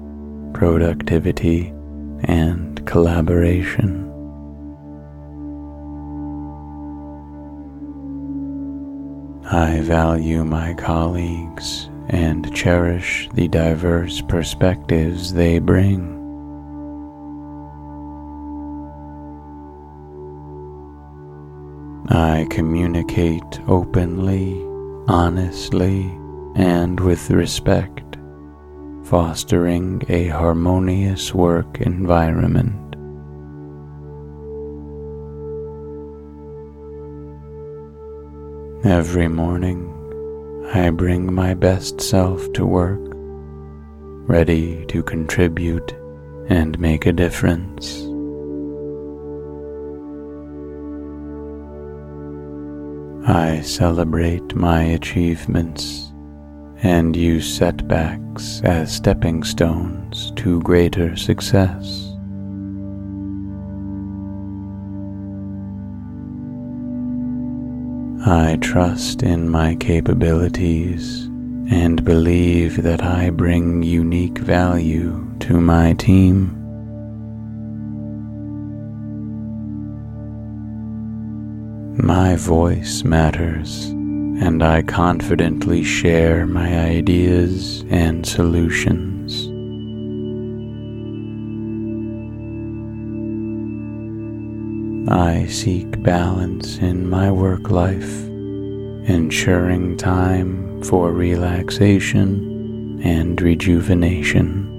productivity, 0.53 1.73
and 2.25 2.85
collaboration. 2.85 4.12
I 9.53 9.81
value 9.81 10.43
my 10.43 10.73
colleagues 10.73 11.87
and 12.09 12.51
cherish 12.55 13.29
the 13.35 13.47
diverse 13.47 14.19
perspectives 14.19 15.31
they 15.31 15.59
bring. 15.59 16.09
I 22.09 22.47
communicate 22.49 23.59
openly, 23.67 24.59
honestly, 25.07 26.05
and 26.55 26.99
with 26.99 27.29
respect, 27.29 28.17
fostering 29.03 30.01
a 30.09 30.29
harmonious 30.29 31.31
work 31.31 31.79
environment. 31.79 32.82
Every 38.85 39.29
morning, 39.29 39.87
I 40.73 40.89
bring 40.89 41.33
my 41.33 41.53
best 41.53 42.01
self 42.01 42.51
to 42.51 42.65
work, 42.65 42.99
ready 44.27 44.85
to 44.87 45.01
contribute 45.01 45.93
and 46.49 46.77
make 46.77 47.05
a 47.05 47.13
difference. 47.13 48.01
I 53.25 53.61
celebrate 53.61 54.53
my 54.53 54.83
achievements 54.83 56.11
and 56.83 57.15
use 57.15 57.47
setbacks 57.57 58.59
as 58.65 58.93
stepping 58.93 59.45
stones 59.45 60.33
to 60.35 60.59
greater 60.59 61.15
success. 61.15 62.02
I 68.25 68.57
trust 68.61 69.21
in 69.21 69.49
my 69.49 69.75
capabilities 69.75 71.25
and 71.69 72.05
believe 72.05 72.81
that 72.83 73.03
I 73.03 73.29
bring 73.31 73.83
unique 73.83 74.37
value 74.37 75.29
to 75.41 75.59
my 75.59 75.91
team. 75.91 76.55
My 81.97 82.37
voice 82.37 83.03
matters, 83.03 83.87
and 83.87 84.63
I 84.63 84.83
confidently 84.83 85.83
share 85.83 86.45
my 86.45 86.79
ideas 86.79 87.83
and 87.89 88.25
solutions. 88.25 89.12
I 95.13 95.45
seek 95.45 96.01
balance 96.01 96.79
in 96.79 97.07
my 97.07 97.29
work 97.29 97.69
life, 97.69 98.25
ensuring 99.07 99.95
time 99.95 100.81
for 100.81 101.11
relaxation 101.11 102.99
and 103.03 103.39
rejuvenation. 103.39 104.71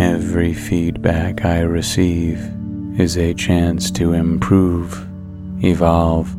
Every 0.00 0.52
feedback 0.52 1.44
I 1.44 1.60
receive 1.60 2.40
is 2.98 3.16
a 3.16 3.34
chance 3.34 3.88
to 3.92 4.14
improve, 4.14 5.06
evolve, 5.62 6.34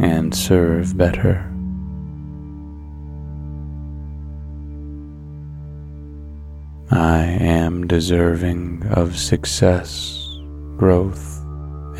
and 0.00 0.34
serve 0.34 0.96
better. 0.96 1.49
I 6.92 7.22
am 7.22 7.86
deserving 7.86 8.82
of 8.90 9.16
success, 9.16 10.26
growth, 10.76 11.40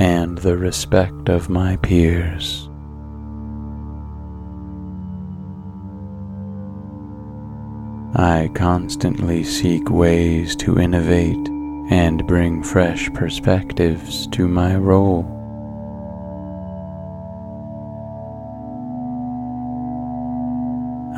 and 0.01 0.37
the 0.39 0.57
respect 0.57 1.29
of 1.29 1.49
my 1.49 1.77
peers. 1.77 2.69
I 8.17 8.51
constantly 8.55 9.45
seek 9.45 9.89
ways 9.89 10.57
to 10.57 10.81
innovate 10.81 11.49
and 11.91 12.27
bring 12.27 12.65
fresh 12.65 13.09
perspectives 13.13 14.27
to 14.29 14.49
my 14.49 14.75
role. 14.75 15.40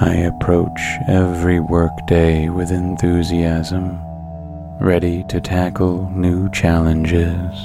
I 0.05 0.15
approach 0.15 0.81
every 1.07 1.61
workday 1.61 2.49
with 2.49 2.73
enthusiasm, 2.73 4.01
ready 4.81 5.23
to 5.29 5.41
tackle 5.41 6.11
new 6.11 6.51
challenges. 6.51 7.57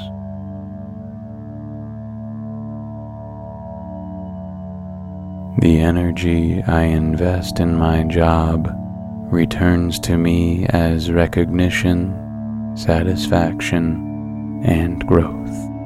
The 5.63 5.80
energy 5.80 6.62
I 6.67 6.84
invest 6.84 7.60
in 7.60 7.76
my 7.76 8.04
job 8.04 8.69
returns 9.32 10.00
to 10.02 10.15
me 10.15 10.67
as 10.69 11.12
recognition, 11.12 12.13
satisfaction, 12.78 14.62
and 14.63 15.04
growth. 15.08 15.76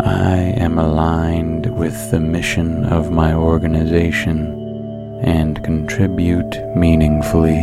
I 0.00 0.54
am 0.56 0.78
aligned 0.78 1.66
with 1.78 2.10
the 2.10 2.18
mission 2.18 2.86
of 2.86 3.10
my 3.10 3.34
organization 3.34 5.20
and 5.22 5.62
contribute 5.62 6.56
meaningfully. 6.74 7.58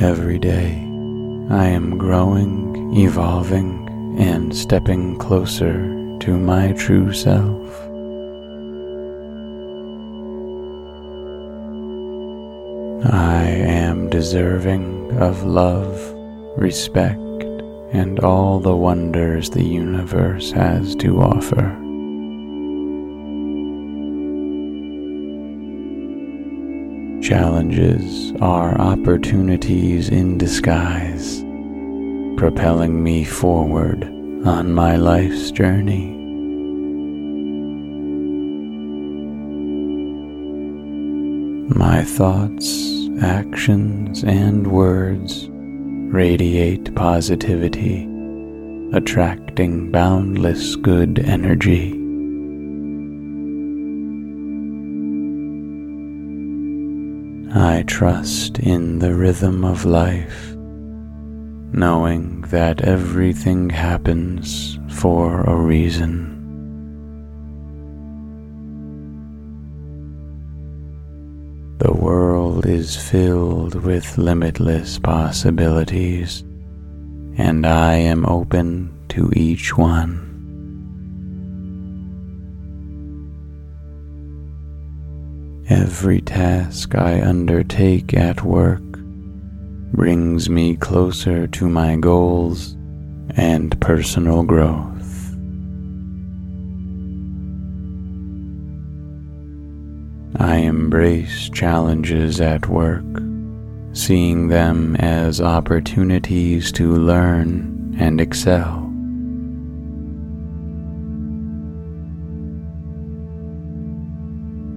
Every 0.00 0.38
day, 0.38 0.74
I 1.50 1.66
am 1.66 1.98
growing, 1.98 2.96
evolving, 2.96 4.16
and 4.20 4.54
stepping 4.54 5.18
closer 5.18 6.18
to 6.20 6.38
my 6.38 6.72
true 6.74 7.12
self. 7.12 7.68
I 13.12 13.42
am 13.42 14.10
deserving 14.10 15.10
of 15.18 15.42
love 15.42 16.15
respect, 16.56 17.20
and 17.92 18.18
all 18.20 18.58
the 18.58 18.74
wonders 18.74 19.50
the 19.50 19.64
universe 19.64 20.50
has 20.50 20.94
to 20.96 21.20
offer. 21.20 21.76
Challenges 27.22 28.32
are 28.40 28.80
opportunities 28.80 30.08
in 30.08 30.38
disguise, 30.38 31.40
propelling 32.36 33.02
me 33.02 33.24
forward 33.24 34.04
on 34.46 34.72
my 34.72 34.96
life's 34.96 35.50
journey. 35.50 36.14
My 41.74 42.04
thoughts, 42.04 43.08
actions, 43.20 44.22
and 44.22 44.68
words 44.68 45.50
radiate 46.16 46.94
positivity, 46.94 48.08
attracting 48.94 49.90
boundless 49.90 50.74
good 50.76 51.18
energy. 51.18 51.92
I 57.54 57.82
trust 57.86 58.58
in 58.60 58.98
the 58.98 59.14
rhythm 59.14 59.62
of 59.62 59.84
life, 59.84 60.54
knowing 61.74 62.40
that 62.48 62.80
everything 62.80 63.68
happens 63.68 64.78
for 64.88 65.42
a 65.42 65.54
reason. 65.54 66.35
Is 72.66 72.96
filled 72.96 73.74
with 73.76 74.18
limitless 74.18 74.98
possibilities, 74.98 76.42
and 77.38 77.64
I 77.66 77.94
am 77.94 78.26
open 78.26 78.92
to 79.10 79.30
each 79.36 79.76
one. 79.76 80.22
Every 85.68 86.20
task 86.20 86.94
I 86.94 87.22
undertake 87.22 88.14
at 88.14 88.42
work 88.42 88.82
brings 89.92 90.48
me 90.48 90.76
closer 90.76 91.46
to 91.46 91.68
my 91.68 91.96
goals 91.96 92.76
and 93.36 93.80
personal 93.80 94.42
growth. 94.42 94.95
I 100.38 100.56
embrace 100.56 101.48
challenges 101.48 102.42
at 102.42 102.68
work, 102.68 103.04
seeing 103.94 104.48
them 104.48 104.94
as 104.96 105.40
opportunities 105.40 106.70
to 106.72 106.94
learn 106.94 107.96
and 107.98 108.20
excel. 108.20 108.82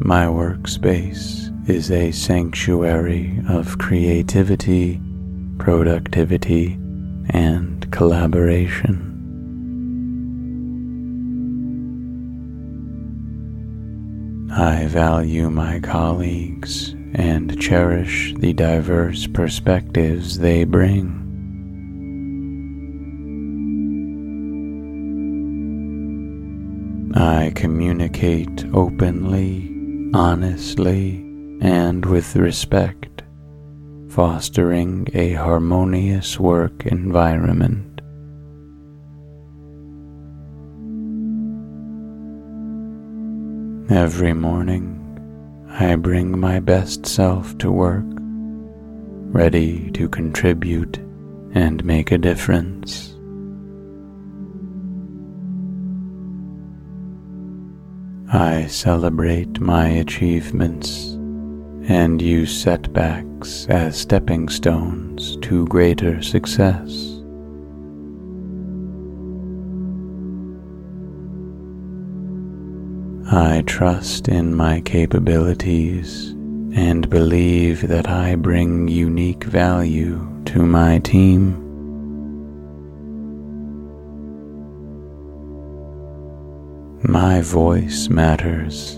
My 0.02 0.26
workspace 0.28 1.50
is 1.70 1.92
a 1.92 2.12
sanctuary 2.12 3.42
of 3.50 3.78
creativity, 3.80 5.02
productivity, 5.58 6.80
and 7.32 7.92
collaboration. 7.92 9.09
I 14.60 14.88
value 14.88 15.50
my 15.50 15.80
colleagues 15.80 16.94
and 17.14 17.58
cherish 17.62 18.34
the 18.40 18.52
diverse 18.52 19.26
perspectives 19.26 20.38
they 20.38 20.66
bring. 20.66 21.16
I 27.16 27.54
communicate 27.56 28.66
openly, 28.74 29.72
honestly, 30.14 31.24
and 31.62 32.06
with 32.06 32.36
respect 32.36 33.24
fostering 34.10 35.08
a 35.14 35.36
harmonious 35.36 36.38
work 36.38 36.86
environment. 36.86 37.89
Every 43.90 44.34
morning, 44.34 45.66
I 45.68 45.96
bring 45.96 46.40
my 46.40 46.60
best 46.60 47.08
self 47.08 47.58
to 47.58 47.72
work, 47.72 48.06
ready 49.34 49.90
to 49.94 50.08
contribute 50.08 51.00
and 51.56 51.84
make 51.84 52.12
a 52.12 52.20
difference. 52.20 53.16
I 58.32 58.68
celebrate 58.68 59.60
my 59.60 59.88
achievements 59.88 61.06
and 61.90 62.22
use 62.22 62.56
setbacks 62.56 63.66
as 63.70 63.98
stepping 63.98 64.50
stones 64.50 65.36
to 65.38 65.66
greater 65.66 66.22
success. 66.22 67.09
I 73.32 73.62
trust 73.68 74.28
in 74.28 74.56
my 74.56 74.82
capabilities 74.82 76.30
and 76.74 77.08
believe 77.08 77.88
that 77.88 78.10
I 78.10 78.34
bring 78.34 78.88
unique 78.88 79.44
value 79.44 80.28
to 80.46 80.64
my 80.64 80.98
team. 80.98 81.54
My 87.04 87.42
voice 87.42 88.10
matters, 88.10 88.96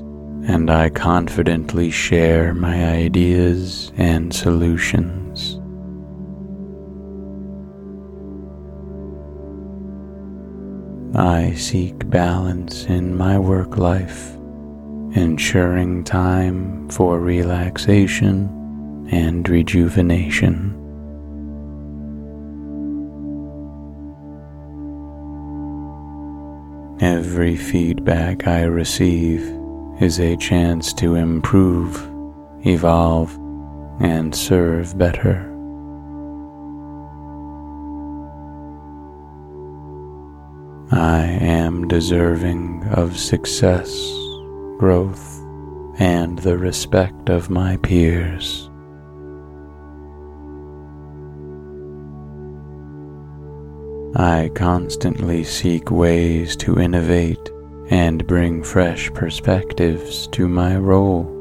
and 0.47 0.71
I 0.71 0.89
confidently 0.91 1.91
share 1.91 2.53
my 2.53 2.85
ideas 2.85 3.91
and 3.97 4.33
solutions. 4.33 5.20
I 11.13 11.55
seek 11.55 12.09
balance 12.09 12.85
in 12.85 13.17
my 13.17 13.37
work 13.37 13.77
life, 13.77 14.33
ensuring 15.13 16.05
time 16.05 16.87
for 16.89 17.19
relaxation 17.19 19.07
and 19.11 19.47
rejuvenation. 19.49 20.77
Every 27.01 27.57
feedback 27.57 28.47
I 28.47 28.63
receive 28.63 29.41
is 29.99 30.17
a 30.21 30.37
chance 30.37 30.93
to 30.93 31.15
improve, 31.15 31.97
evolve, 32.65 33.35
and 33.99 34.33
serve 34.33 34.97
better. 34.97 35.50
I 40.93 41.23
am 41.23 41.87
deserving 41.87 42.83
of 42.91 43.17
success, 43.17 43.97
growth, 44.77 45.39
and 45.97 46.37
the 46.39 46.57
respect 46.57 47.29
of 47.29 47.49
my 47.49 47.77
peers. 47.77 48.69
I 54.17 54.51
constantly 54.53 55.45
seek 55.45 55.89
ways 55.91 56.57
to 56.57 56.77
innovate 56.77 57.49
and 57.89 58.27
bring 58.27 58.61
fresh 58.61 59.09
perspectives 59.13 60.27
to 60.33 60.49
my 60.49 60.75
role. 60.75 61.40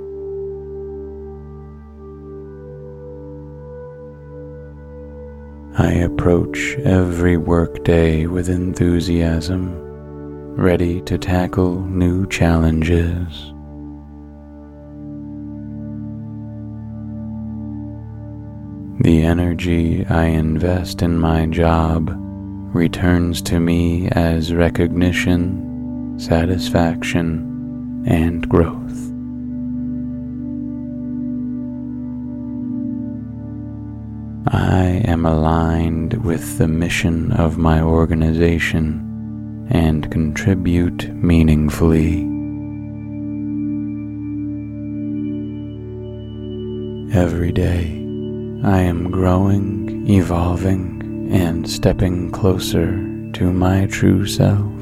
Approach 6.21 6.77
every 6.85 7.39
workday 7.39 8.27
with 8.27 8.51
enthusiasm, 8.51 9.75
ready 10.55 11.01
to 11.01 11.17
tackle 11.17 11.81
new 11.87 12.29
challenges. 12.29 13.55
The 19.03 19.23
energy 19.23 20.05
I 20.11 20.27
invest 20.27 21.01
in 21.01 21.19
my 21.19 21.47
job 21.47 22.11
returns 22.75 23.41
to 23.41 23.59
me 23.59 24.11
as 24.11 24.53
recognition, 24.53 26.19
satisfaction, 26.19 28.05
and 28.07 28.47
growth. 28.47 29.10
I 34.91 34.95
am 35.05 35.25
aligned 35.25 36.15
with 36.25 36.59
the 36.59 36.67
mission 36.67 37.31
of 37.31 37.57
my 37.57 37.81
organization 37.81 39.69
and 39.71 40.11
contribute 40.11 41.15
meaningfully. 41.15 42.23
Every 47.17 47.53
day, 47.53 47.85
I 48.65 48.81
am 48.81 49.13
growing, 49.13 50.11
evolving, 50.11 51.29
and 51.31 51.71
stepping 51.71 52.33
closer 52.33 52.91
to 53.35 53.53
my 53.53 53.87
true 53.87 54.27
self. 54.27 54.75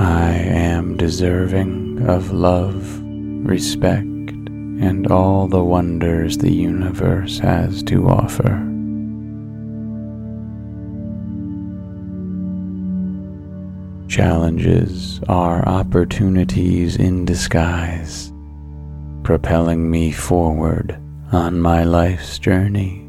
I 0.00 0.32
am 0.32 0.96
deserving 0.96 2.06
of 2.08 2.32
love, 2.32 2.98
respect, 3.44 4.13
and 4.80 5.06
all 5.10 5.46
the 5.46 5.62
wonders 5.62 6.38
the 6.38 6.52
universe 6.52 7.38
has 7.38 7.82
to 7.84 8.08
offer. 8.08 8.70
Challenges 14.08 15.20
are 15.28 15.66
opportunities 15.66 16.96
in 16.96 17.24
disguise, 17.24 18.32
propelling 19.22 19.90
me 19.90 20.12
forward 20.12 20.98
on 21.32 21.60
my 21.60 21.84
life's 21.84 22.38
journey. 22.38 23.00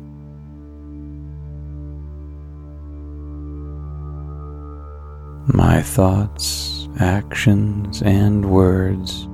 My 5.54 5.82
thoughts, 5.82 6.88
actions, 7.00 8.02
and 8.02 8.50
words 8.50 9.28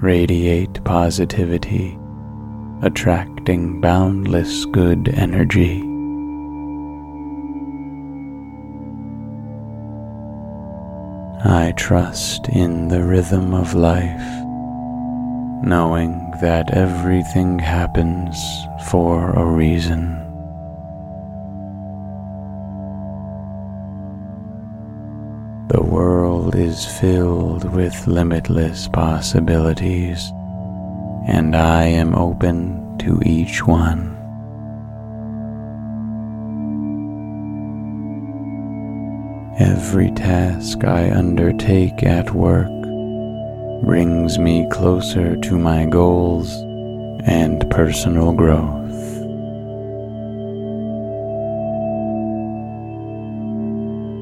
radiate 0.00 0.82
positivity, 0.84 1.98
attracting 2.82 3.80
boundless 3.80 4.66
good 4.66 5.08
energy. 5.08 5.80
I 11.44 11.72
trust 11.76 12.48
in 12.48 12.88
the 12.88 13.02
rhythm 13.02 13.54
of 13.54 13.74
life, 13.74 14.44
knowing 15.64 16.32
that 16.42 16.74
everything 16.74 17.58
happens 17.58 18.36
for 18.90 19.30
a 19.30 19.44
reason. 19.44 20.12
The 25.68 25.82
world 25.82 26.15
is 26.54 26.84
filled 27.00 27.64
with 27.72 28.06
limitless 28.06 28.88
possibilities, 28.88 30.30
and 31.26 31.56
I 31.56 31.84
am 31.84 32.14
open 32.14 32.98
to 32.98 33.20
each 33.24 33.66
one. 33.66 34.14
Every 39.58 40.10
task 40.12 40.84
I 40.84 41.10
undertake 41.10 42.02
at 42.02 42.34
work 42.34 42.70
brings 43.82 44.38
me 44.38 44.66
closer 44.70 45.36
to 45.36 45.58
my 45.58 45.86
goals 45.86 46.52
and 47.26 47.68
personal 47.70 48.32
growth. 48.32 48.85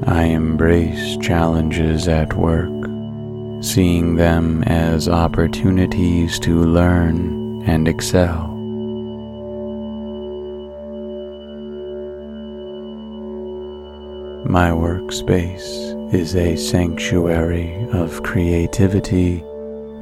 I 0.06 0.24
embrace 0.24 1.16
challenges 1.16 2.08
at 2.08 2.34
work, 2.34 2.68
seeing 3.62 4.16
them 4.16 4.62
as 4.64 5.08
opportunities 5.08 6.38
to 6.40 6.62
learn 6.62 7.62
and 7.66 7.88
excel. 7.88 8.48
My 14.44 14.68
workspace 14.68 16.12
is 16.12 16.36
a 16.36 16.54
sanctuary 16.56 17.88
of 17.92 18.22
creativity, 18.22 19.42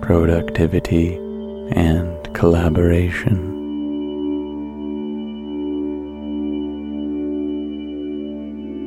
productivity, 0.00 1.14
and 1.76 2.34
collaboration. 2.34 3.62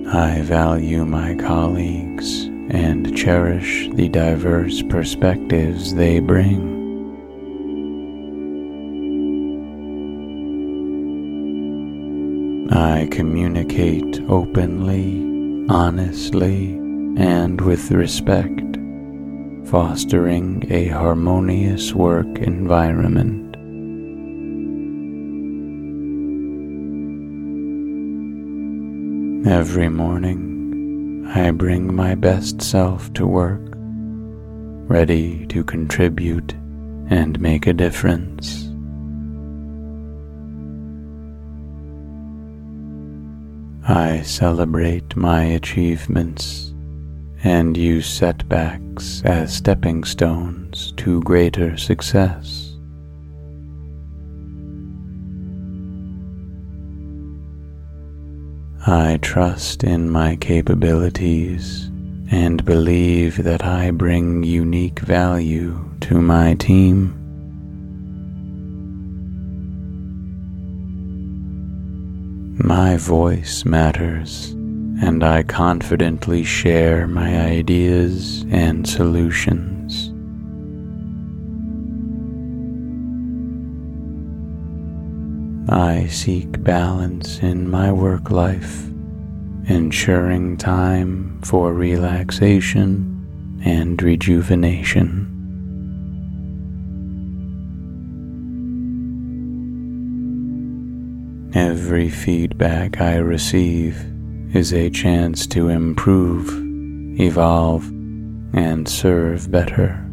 I 0.08 0.42
value 0.42 1.04
my 1.04 1.34
colleagues 1.34 2.44
and 2.70 3.18
cherish 3.18 3.90
the 3.94 4.08
diverse 4.08 4.84
perspectives 4.84 5.96
they 5.96 6.20
bring. 6.20 6.76
I 12.72 13.08
communicate 13.10 14.22
openly, 14.30 15.66
honestly, 15.70 16.74
and 17.18 17.60
with 17.62 17.90
respect, 17.90 18.78
fostering 19.66 20.66
a 20.70 20.88
harmonious 20.90 21.94
work 21.94 22.28
environment. 22.38 23.45
Every 29.46 29.90
morning, 29.90 31.30
I 31.36 31.52
bring 31.52 31.96
my 31.96 32.16
best 32.16 32.64
self 32.64 33.14
to 33.14 33.28
work, 33.28 33.62
ready 34.90 35.46
to 35.50 35.64
contribute 35.64 36.54
and 37.12 37.40
make 37.40 37.68
a 37.68 37.74
difference. 37.74 38.64
I 43.88 44.24
celebrate 44.24 45.16
my 45.16 45.44
achievements 45.44 46.74
and 47.44 47.78
use 47.78 48.08
setbacks 48.08 49.22
as 49.26 49.56
stepping 49.56 50.06
stones 50.06 50.92
to 50.98 51.22
greater 51.22 51.78
success. 51.78 52.65
I 58.88 59.18
trust 59.20 59.84
in 59.84 60.12
my 60.12 60.36
capabilities 60.36 61.90
and 62.30 62.64
believe 62.64 63.44
that 63.44 63.66
I 63.66 63.90
bring 63.90 64.44
unique 64.44 65.00
value 65.00 65.84
to 66.02 66.22
my 66.22 66.54
team. 66.54 67.16
My 72.64 72.98
voice 72.98 73.66
matters, 73.66 74.52
and 75.02 75.24
I 75.24 75.42
confidently 75.42 76.44
share 76.44 77.08
my 77.08 77.40
ideas 77.42 78.46
and 78.52 78.88
solutions. 78.88 80.15
I 85.68 86.06
seek 86.08 86.64
balance 86.64 87.40
in 87.40 87.68
my 87.68 87.92
work 87.92 88.30
life, 88.30 88.86
ensuring 89.68 90.58
time 90.58 91.42
for 91.42 91.74
relaxation 91.74 93.60
and 93.66 94.00
rejuvenation. 94.02 95.32
Every 101.56 102.10
feedback 102.10 103.02
I 103.02 103.16
receive 103.16 103.98
is 104.54 104.72
a 104.72 104.92
chance 104.92 105.48
to 105.48 105.70
improve, 105.70 106.48
evolve, 107.20 107.88
and 108.54 108.88
serve 108.88 109.50
better. 109.50 110.05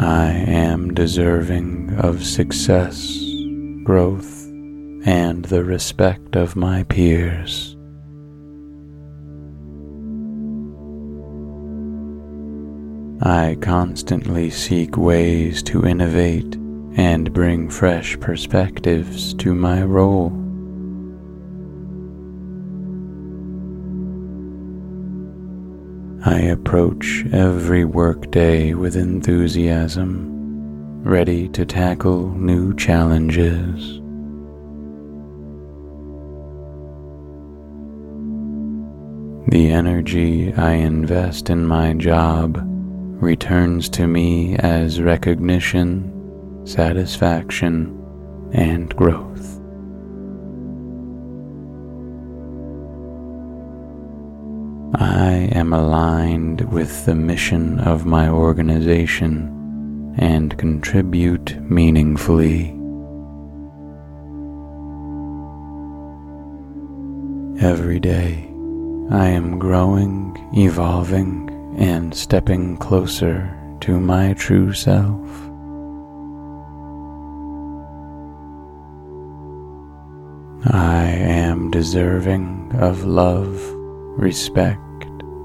I 0.00 0.28
am 0.30 0.94
deserving 0.94 1.96
of 1.98 2.24
success, 2.24 3.20
growth, 3.82 4.46
and 5.04 5.44
the 5.44 5.64
respect 5.64 6.36
of 6.36 6.54
my 6.54 6.84
peers. 6.84 7.76
I 13.22 13.56
constantly 13.60 14.50
seek 14.50 14.96
ways 14.96 15.64
to 15.64 15.84
innovate 15.84 16.54
and 16.94 17.32
bring 17.32 17.68
fresh 17.68 18.18
perspectives 18.20 19.34
to 19.34 19.52
my 19.52 19.82
role. 19.82 20.37
I 26.24 26.40
approach 26.40 27.24
every 27.32 27.84
workday 27.84 28.74
with 28.74 28.96
enthusiasm, 28.96 31.04
ready 31.04 31.48
to 31.50 31.64
tackle 31.64 32.30
new 32.30 32.74
challenges. 32.74 34.00
The 39.50 39.70
energy 39.70 40.52
I 40.54 40.72
invest 40.72 41.50
in 41.50 41.64
my 41.64 41.94
job 41.94 42.58
returns 43.22 43.88
to 43.90 44.08
me 44.08 44.56
as 44.56 45.00
recognition, 45.00 46.66
satisfaction, 46.66 47.96
and 48.52 48.94
growth. 48.96 49.57
I 55.38 55.42
am 55.52 55.72
aligned 55.72 56.62
with 56.62 57.06
the 57.06 57.14
mission 57.14 57.78
of 57.78 58.04
my 58.04 58.28
organization 58.28 60.12
and 60.18 60.58
contribute 60.58 61.56
meaningfully. 61.62 62.70
Every 67.64 68.00
day, 68.00 68.50
I 69.12 69.28
am 69.28 69.60
growing, 69.60 70.36
evolving, 70.54 71.48
and 71.78 72.12
stepping 72.12 72.76
closer 72.76 73.56
to 73.82 74.00
my 74.00 74.32
true 74.32 74.72
self. 74.72 75.28
I 80.66 81.04
am 81.06 81.70
deserving 81.70 82.72
of 82.74 83.04
love, 83.04 83.54
respect, 84.18 84.80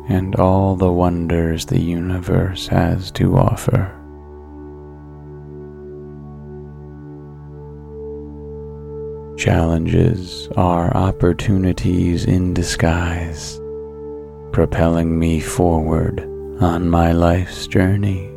and 0.08 0.36
all 0.36 0.76
the 0.76 0.92
wonders 0.92 1.66
the 1.66 1.80
universe 1.80 2.68
has 2.68 3.12
to 3.12 3.38
offer. 3.38 4.00
Challenges 9.38 10.48
are 10.56 10.96
opportunities 10.96 12.26
in 12.26 12.54
disguise 12.54 13.60
propelling 14.54 15.18
me 15.18 15.40
forward 15.40 16.22
on 16.62 16.88
my 16.88 17.12
life's 17.12 17.66
journey. 17.66 18.30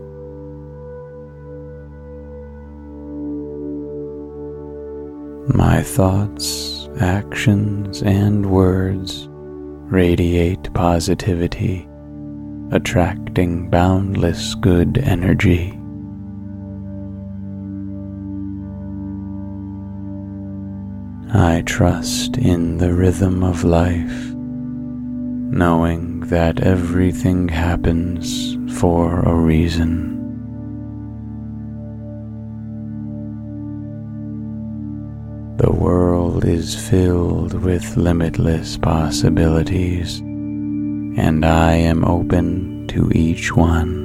My 5.54 5.82
thoughts, 5.82 6.88
actions, 7.00 8.02
and 8.02 8.50
words 8.50 9.28
radiate 9.86 10.72
positivity, 10.74 11.88
attracting 12.72 13.70
boundless 13.70 14.54
good 14.56 14.98
energy. 14.98 15.72
I 21.32 21.62
trust 21.66 22.36
in 22.38 22.78
the 22.78 22.92
rhythm 22.92 23.42
of 23.42 23.64
life 23.64 24.36
knowing 25.50 26.20
that 26.20 26.60
everything 26.60 27.48
happens 27.48 28.58
for 28.78 29.20
a 29.20 29.34
reason. 29.34 30.15
Is 36.56 36.74
filled 36.88 37.52
with 37.52 37.98
limitless 37.98 38.78
possibilities, 38.78 40.20
and 40.20 41.44
I 41.44 41.72
am 41.72 42.02
open 42.02 42.86
to 42.88 43.12
each 43.14 43.54
one. 43.54 44.04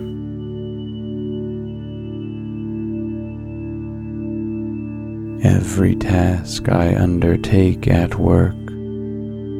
Every 5.45 5.95
task 5.95 6.67
I 6.67 6.93
undertake 6.93 7.87
at 7.87 8.15
work 8.15 8.61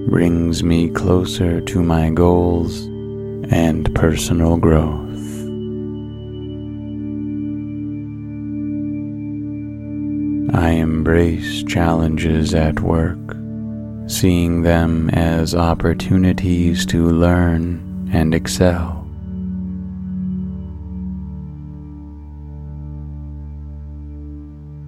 brings 0.10 0.62
me 0.62 0.90
closer 0.90 1.62
to 1.62 1.82
my 1.82 2.10
goals 2.10 2.82
and 3.54 3.96
personal 3.96 4.58
growth. 4.58 5.11
Embrace 11.02 11.64
challenges 11.64 12.54
at 12.54 12.80
work, 12.80 13.18
seeing 14.06 14.62
them 14.62 15.10
as 15.10 15.56
opportunities 15.56 16.86
to 16.86 17.10
learn 17.10 18.08
and 18.14 18.36
excel. 18.36 19.04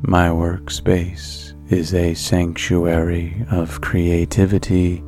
My 0.03 0.27
workspace 0.27 1.55
is 1.71 1.95
a 1.95 2.13
sanctuary 2.13 3.43
of 3.49 3.81
creativity, 3.81 5.01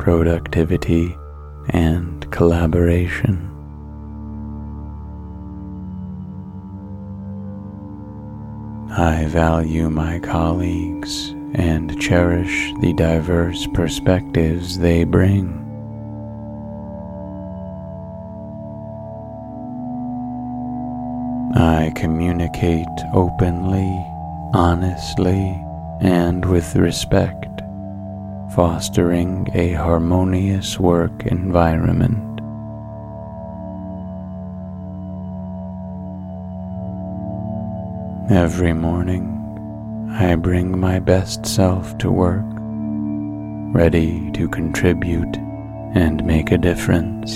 productivity, 0.00 1.16
and 1.68 2.28
collaboration. 2.32 3.46
I 8.96 9.26
value 9.26 9.88
my 9.88 10.18
colleagues 10.18 11.30
and 11.54 12.00
cherish 12.00 12.72
the 12.80 12.92
diverse 12.92 13.68
perspectives 13.72 14.78
they 14.78 15.04
bring. 15.04 15.56
I 21.54 21.92
communicate 21.94 22.86
openly, 23.14 24.06
honestly, 24.54 25.56
and 26.00 26.44
with 26.44 26.74
respect, 26.74 27.62
fostering 28.54 29.48
a 29.54 29.72
harmonious 29.74 30.80
work 30.80 31.26
environment. 31.26 32.29
Every 38.30 38.72
morning, 38.72 39.26
I 40.16 40.36
bring 40.36 40.78
my 40.78 41.00
best 41.00 41.44
self 41.44 41.98
to 41.98 42.12
work, 42.12 42.44
ready 43.74 44.30
to 44.34 44.48
contribute 44.48 45.36
and 45.96 46.24
make 46.24 46.52
a 46.52 46.56
difference. 46.56 47.32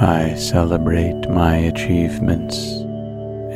I 0.00 0.36
celebrate 0.36 1.28
my 1.28 1.56
achievements 1.56 2.56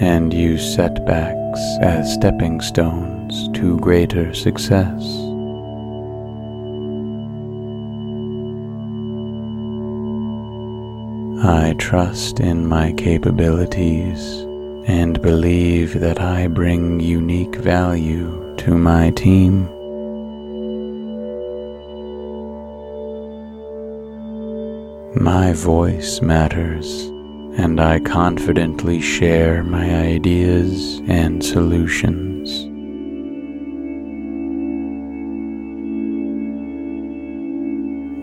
and 0.02 0.34
use 0.34 0.74
setbacks 0.74 1.60
as 1.82 2.12
stepping 2.12 2.60
stones 2.62 3.48
to 3.50 3.78
greater 3.78 4.34
success. 4.34 5.21
I 11.44 11.74
trust 11.76 12.38
in 12.38 12.68
my 12.68 12.92
capabilities 12.92 14.42
and 14.86 15.20
believe 15.20 15.98
that 15.98 16.20
I 16.20 16.46
bring 16.46 17.00
unique 17.00 17.56
value 17.56 18.54
to 18.58 18.76
my 18.76 19.10
team. 19.10 19.64
My 25.20 25.52
voice 25.52 26.22
matters, 26.22 27.06
and 27.58 27.80
I 27.80 27.98
confidently 27.98 29.00
share 29.00 29.64
my 29.64 29.92
ideas 29.96 31.00
and 31.08 31.44
solutions. 31.44 32.31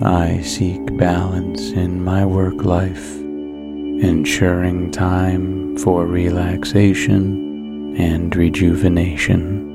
I 0.01 0.39
seek 0.43 0.95
balance 0.95 1.71
in 1.71 2.01
my 2.01 2.25
work 2.25 2.63
life, 2.63 3.15
ensuring 3.17 4.91
time 4.91 5.75
for 5.77 6.05
relaxation 6.05 7.97
and 7.97 8.33
rejuvenation. 8.33 9.67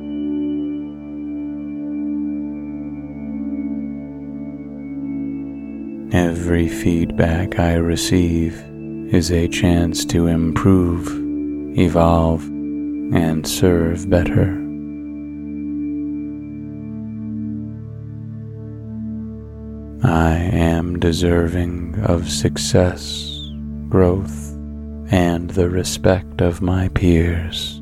Every 6.15 6.69
feedback 6.69 7.59
I 7.59 7.75
receive 7.75 8.65
is 9.13 9.31
a 9.31 9.47
chance 9.47 10.07
to 10.07 10.29
improve, 10.29 11.07
evolve, 11.79 12.47
and 12.47 13.47
serve 13.47 14.09
better. 14.09 14.64
I 20.05 20.35
am 20.35 20.99
deserving 21.01 21.99
of 22.05 22.31
success, 22.31 23.41
growth, 23.89 24.53
and 25.11 25.49
the 25.49 25.71
respect 25.71 26.43
of 26.43 26.61
my 26.61 26.89
peers. 26.89 27.81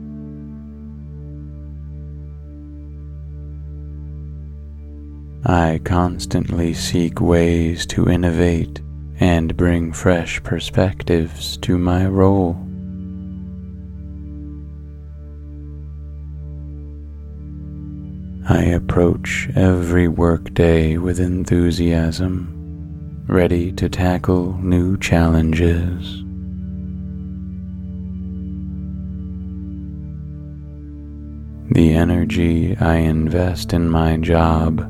I 5.45 5.81
constantly 5.83 6.75
seek 6.75 7.20
ways 7.20 7.87
to 7.87 8.09
innovate 8.09 8.81
and 9.18 9.57
bring 9.57 9.93
fresh 9.93 10.41
perspectives 10.45 11.57
to 11.59 11.77
my 11.77 12.07
role. 12.07 12.57
I 18.53 18.64
approach 18.64 19.48
every 19.57 20.09
workday 20.09 20.98
with 20.98 21.18
enthusiasm, 21.18 23.24
ready 23.26 23.72
to 23.72 23.88
tackle 23.88 24.59
new 24.59 24.98
challenges. 24.98 26.22
The 31.72 31.94
energy 31.94 32.76
I 32.76 32.96
invest 32.96 33.72
in 33.72 33.88
my 33.88 34.18
job 34.18 34.86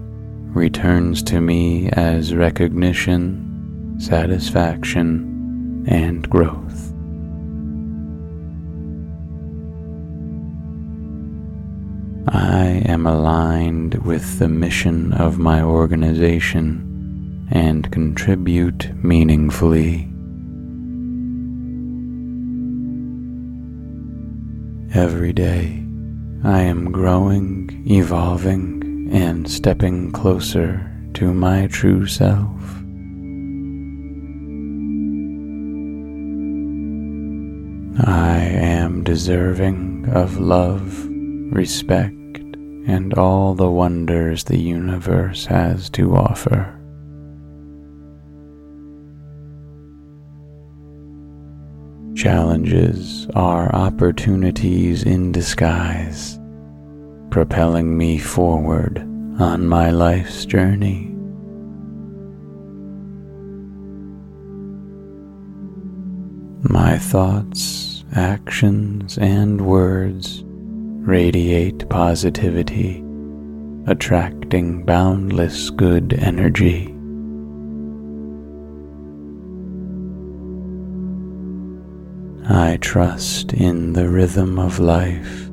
returns 0.56 1.22
to 1.22 1.40
me 1.40 1.88
as 1.90 2.34
recognition, 2.34 3.96
satisfaction, 4.00 5.84
and 5.86 6.28
growth. 6.28 6.91
I 12.72 12.76
am 12.86 13.06
aligned 13.06 13.96
with 13.96 14.38
the 14.38 14.48
mission 14.48 15.12
of 15.12 15.38
my 15.38 15.60
organization 15.60 17.46
and 17.50 17.92
contribute 17.92 18.90
meaningfully. 19.04 20.08
Every 24.94 25.34
day, 25.34 25.84
I 26.44 26.62
am 26.62 26.90
growing, 26.90 27.84
evolving, 27.86 29.10
and 29.12 29.46
stepping 29.50 30.10
closer 30.10 30.90
to 31.12 31.34
my 31.34 31.66
true 31.66 32.06
self. 32.06 32.58
I 38.06 38.38
am 38.38 39.04
deserving 39.04 40.08
of 40.08 40.38
love 40.38 41.06
respect, 41.52 42.16
and 42.86 43.14
all 43.14 43.54
the 43.54 43.70
wonders 43.70 44.44
the 44.44 44.58
universe 44.58 45.46
has 45.46 45.88
to 45.90 46.16
offer. 46.16 46.78
Challenges 52.16 53.26
are 53.34 53.74
opportunities 53.74 55.02
in 55.02 55.32
disguise, 55.32 56.38
propelling 57.30 57.96
me 57.96 58.18
forward 58.18 58.98
on 59.40 59.66
my 59.66 59.90
life's 59.90 60.44
journey. 60.44 61.08
My 66.64 66.98
thoughts, 66.98 68.04
actions, 68.14 69.18
and 69.18 69.66
words 69.66 70.44
radiate 71.02 71.88
positivity, 71.88 73.02
attracting 73.88 74.84
boundless 74.84 75.68
good 75.70 76.14
energy. 76.14 76.86
I 82.48 82.78
trust 82.80 83.52
in 83.52 83.94
the 83.94 84.08
rhythm 84.08 84.60
of 84.60 84.78
life, 84.78 85.50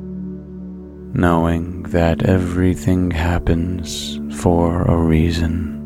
knowing 1.15 1.81
that 1.83 2.21
everything 2.23 3.09
happens 3.09 4.19
for 4.39 4.83
a 4.83 4.95
reason. 4.95 5.78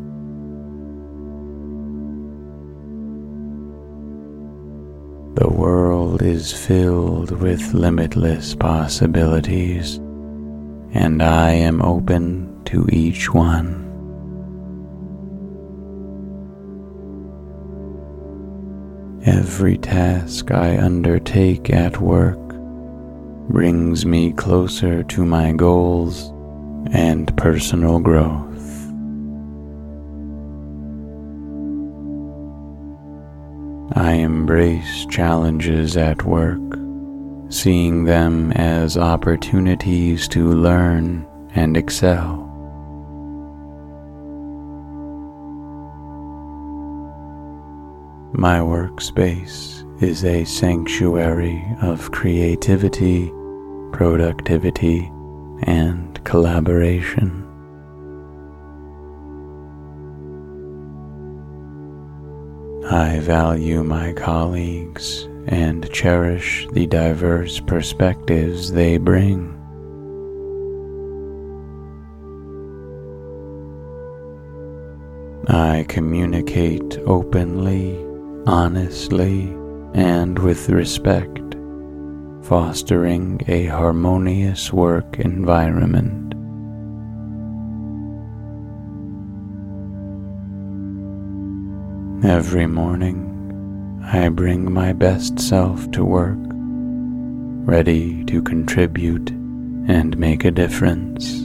The 5.34 5.48
world 5.48 6.22
is 6.22 6.52
filled 6.52 7.32
with 7.32 7.74
limitless 7.74 8.54
possibilities, 8.54 9.96
and 10.92 11.20
I 11.20 11.50
am 11.50 11.82
open 11.82 12.62
to 12.66 12.86
each 12.92 13.34
one. 13.34 13.80
Every 19.26 19.76
task 19.76 20.52
I 20.52 20.78
undertake 20.78 21.68
at 21.68 22.00
work 22.00 22.38
brings 23.48 24.06
me 24.06 24.32
closer 24.34 25.02
to 25.02 25.24
my 25.24 25.50
goals 25.50 26.30
and 26.92 27.36
personal 27.36 27.98
growth. 27.98 28.53
I 33.96 34.14
embrace 34.14 35.06
challenges 35.06 35.96
at 35.96 36.24
work, 36.24 36.60
seeing 37.48 38.02
them 38.02 38.50
as 38.52 38.98
opportunities 38.98 40.26
to 40.28 40.52
learn 40.52 41.24
and 41.54 41.76
excel. 41.76 42.40
My 48.32 48.58
workspace 48.58 49.84
is 50.02 50.24
a 50.24 50.44
sanctuary 50.44 51.64
of 51.80 52.10
creativity, 52.10 53.30
productivity, 53.92 55.08
and 55.62 56.22
collaboration. 56.24 57.43
I 62.90 63.18
value 63.20 63.82
my 63.82 64.12
colleagues 64.12 65.26
and 65.46 65.90
cherish 65.90 66.66
the 66.72 66.86
diverse 66.86 67.58
perspectives 67.58 68.72
they 68.72 68.98
bring. 68.98 69.50
I 75.48 75.86
communicate 75.88 76.98
openly, 77.06 77.98
honestly, 78.46 79.44
and 79.94 80.38
with 80.38 80.68
respect, 80.68 81.56
fostering 82.42 83.40
a 83.48 83.66
harmonious 83.66 84.72
work 84.72 85.18
environment. 85.20 86.23
Every 92.24 92.66
morning, 92.66 94.00
I 94.02 94.30
bring 94.30 94.72
my 94.72 94.94
best 94.94 95.38
self 95.38 95.90
to 95.90 96.02
work, 96.02 96.38
ready 97.68 98.24
to 98.24 98.40
contribute 98.40 99.28
and 99.28 100.16
make 100.16 100.46
a 100.46 100.50
difference. 100.50 101.42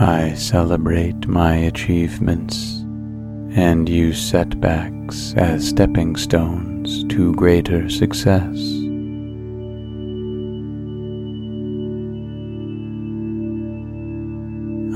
I 0.00 0.34
celebrate 0.34 1.26
my 1.26 1.56
achievements 1.56 2.76
and 3.56 3.88
use 3.88 4.22
setbacks 4.22 5.34
as 5.36 5.70
stepping 5.70 6.14
stones 6.14 7.02
to 7.12 7.34
greater 7.34 7.90
success. 7.90 8.77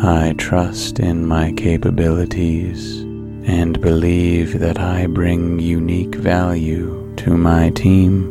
I 0.05 0.34
trust 0.36 0.98
in 0.98 1.28
my 1.28 1.53
capabilities 1.53 3.03
and 3.46 3.80
believe 3.80 4.59
that 4.59 4.80
I 4.80 5.07
bring 5.07 5.61
unique 5.61 6.16
value 6.16 7.14
to 7.18 7.36
my 7.36 7.70
team. 7.70 8.28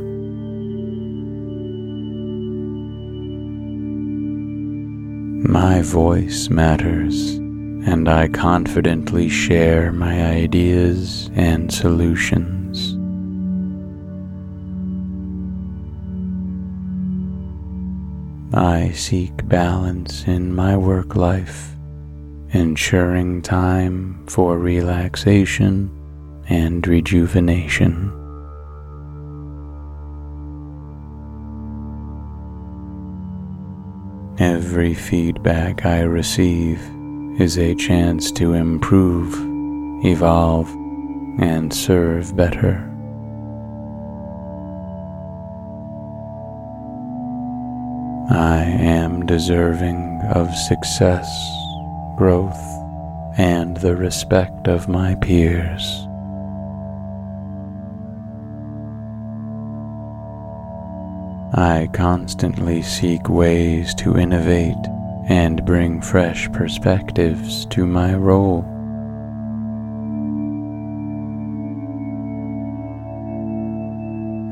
My 5.49 5.81
voice 5.81 6.49
matters, 6.49 7.35
and 7.35 8.09
I 8.09 8.27
confidently 8.27 9.29
share 9.29 9.93
my 9.93 10.25
ideas 10.25 11.29
and 11.35 11.73
solutions. 11.73 12.60
I 18.53 18.91
seek 18.91 19.47
balance 19.47 20.27
in 20.27 20.53
my 20.53 20.75
work 20.75 21.15
life, 21.15 21.73
ensuring 22.49 23.41
time 23.43 24.27
for 24.27 24.57
relaxation 24.57 25.89
and 26.49 26.85
rejuvenation. 26.85 28.11
Every 34.37 34.95
feedback 34.95 35.85
I 35.85 36.01
receive 36.01 36.81
is 37.39 37.57
a 37.57 37.73
chance 37.75 38.33
to 38.33 38.53
improve, 38.53 39.33
evolve, 40.03 40.69
and 41.39 41.73
serve 41.73 42.35
better. 42.35 42.90
I 48.29 48.63
am 48.63 49.25
deserving 49.25 50.21
of 50.33 50.53
success, 50.55 51.27
growth, 52.17 52.61
and 53.37 53.77
the 53.77 53.95
respect 53.95 54.67
of 54.67 54.87
my 54.87 55.15
peers. 55.15 56.07
I 61.53 61.89
constantly 61.91 62.81
seek 62.81 63.27
ways 63.27 63.93
to 63.95 64.17
innovate 64.17 64.77
and 65.27 65.65
bring 65.65 66.01
fresh 66.01 66.49
perspectives 66.51 67.65
to 67.67 67.85
my 67.85 68.15
role. 68.15 68.63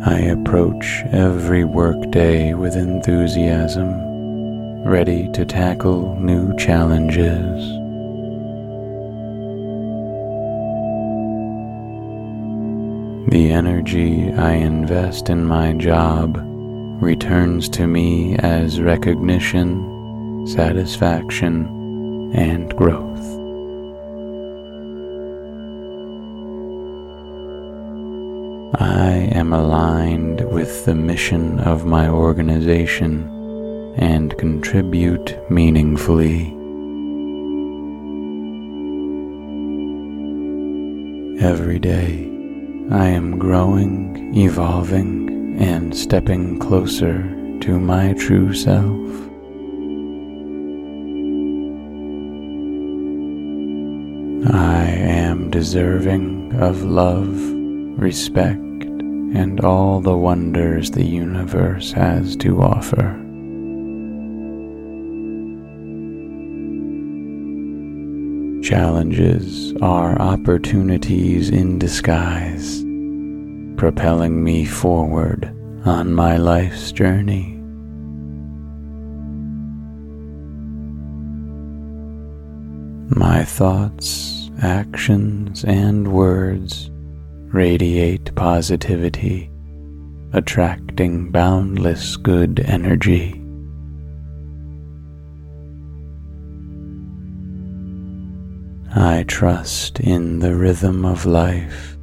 I 0.05 0.19
approach 0.19 1.03
every 1.11 1.65
workday 1.65 2.53
with 2.53 2.77
enthusiasm, 2.77 4.85
ready 4.85 5.29
to 5.33 5.43
tackle 5.43 6.15
new 6.15 6.55
challenges. 6.55 7.61
The 13.29 13.51
energy 13.51 14.31
I 14.31 14.53
invest 14.53 15.29
in 15.29 15.43
my 15.43 15.73
job 15.73 16.37
returns 17.03 17.67
to 17.69 17.85
me 17.85 18.37
as 18.37 18.79
recognition, 18.79 20.47
satisfaction, 20.47 22.31
and 22.33 22.73
growth. 22.77 23.38
I 28.75 29.29
am 29.31 29.51
aligned 29.51 30.41
with 30.41 30.85
the 30.85 30.93
mission 30.93 31.59
of 31.59 31.87
my 31.87 32.07
organization 32.07 33.27
and 33.97 34.37
contribute 34.37 35.35
meaningfully. 35.49 36.55
Every 41.43 41.79
day, 41.79 42.29
I 42.91 43.07
am 43.07 43.39
growing, 43.39 44.37
evolving, 44.37 45.57
and 45.59 45.95
stepping 45.97 46.59
closer 46.59 47.23
to 47.61 47.79
my 47.79 48.13
true 48.13 48.53
self. 48.53 49.09
I 54.53 54.85
am 54.85 55.49
deserving 55.49 56.53
of 56.53 56.83
love 56.83 57.58
respect, 57.99 58.57
and 58.57 59.61
all 59.61 59.99
the 60.01 60.17
wonders 60.17 60.91
the 60.91 61.05
universe 61.05 61.91
has 61.91 62.35
to 62.37 62.61
offer. 62.61 63.15
Challenges 68.63 69.73
are 69.81 70.19
opportunities 70.19 71.49
in 71.49 71.79
disguise, 71.79 72.83
propelling 73.77 74.43
me 74.43 74.65
forward 74.65 75.45
on 75.85 76.13
my 76.13 76.37
life's 76.37 76.91
journey. 76.91 77.55
My 83.15 83.43
thoughts, 83.43 84.51
actions, 84.61 85.63
and 85.63 86.13
words 86.13 86.91
radiate 87.51 88.33
positivity, 88.35 89.49
attracting 90.33 91.31
boundless 91.31 92.15
good 92.15 92.59
energy. 92.59 93.33
I 98.95 99.23
trust 99.27 99.99
in 99.99 100.39
the 100.39 100.55
rhythm 100.55 101.05
of 101.05 101.25
life, 101.25 101.97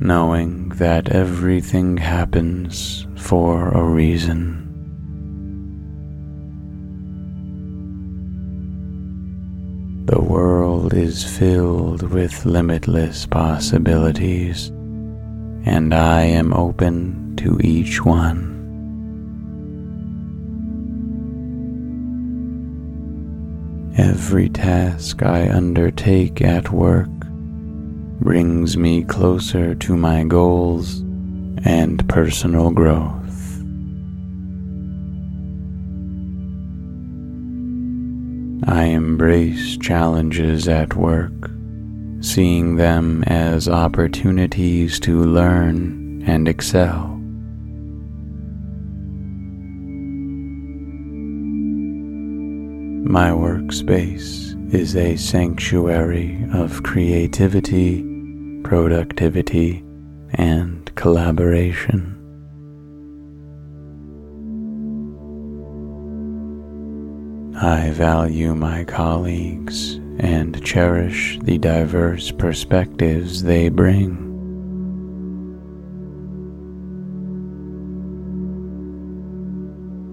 knowing 0.00 0.68
that 0.70 1.08
everything 1.08 1.96
happens 1.96 3.06
for 3.16 3.70
a 3.70 3.82
reason. 3.82 4.65
The 10.06 10.20
world 10.20 10.94
is 10.94 11.24
filled 11.24 12.02
with 12.12 12.46
limitless 12.46 13.26
possibilities, 13.26 14.68
and 15.64 15.92
I 15.92 16.22
am 16.22 16.52
open 16.52 17.34
to 17.38 17.58
each 17.60 18.04
one. 18.04 18.52
Every 23.98 24.48
task 24.48 25.24
I 25.24 25.50
undertake 25.50 26.40
at 26.40 26.70
work 26.70 27.08
brings 28.20 28.76
me 28.76 29.02
closer 29.02 29.74
to 29.74 29.96
my 29.96 30.22
goals 30.22 31.00
and 31.64 32.08
personal 32.08 32.70
growth. 32.70 33.25
I 38.64 38.84
embrace 38.84 39.76
challenges 39.76 40.66
at 40.66 40.96
work, 40.96 41.50
seeing 42.20 42.76
them 42.76 43.22
as 43.24 43.68
opportunities 43.68 44.98
to 45.00 45.24
learn 45.24 46.22
and 46.26 46.48
excel. 46.48 47.08
My 53.08 53.30
workspace 53.30 54.74
is 54.74 54.96
a 54.96 55.16
sanctuary 55.16 56.44
of 56.52 56.82
creativity, 56.82 58.02
productivity, 58.64 59.84
and 60.32 60.92
collaboration. 60.96 62.16
I 67.58 67.90
value 67.90 68.54
my 68.54 68.84
colleagues 68.84 69.94
and 70.18 70.62
cherish 70.62 71.38
the 71.42 71.56
diverse 71.56 72.30
perspectives 72.30 73.42
they 73.42 73.70
bring. 73.70 74.26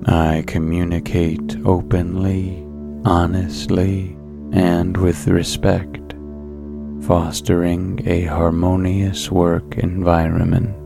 I 0.06 0.46
communicate 0.48 1.58
openly, 1.66 2.64
honestly, 3.04 4.16
and 4.54 4.96
with 4.96 5.28
respect, 5.28 6.14
fostering 7.06 8.02
a 8.06 8.24
harmonious 8.24 9.30
work 9.30 9.78
environment. 9.80 10.83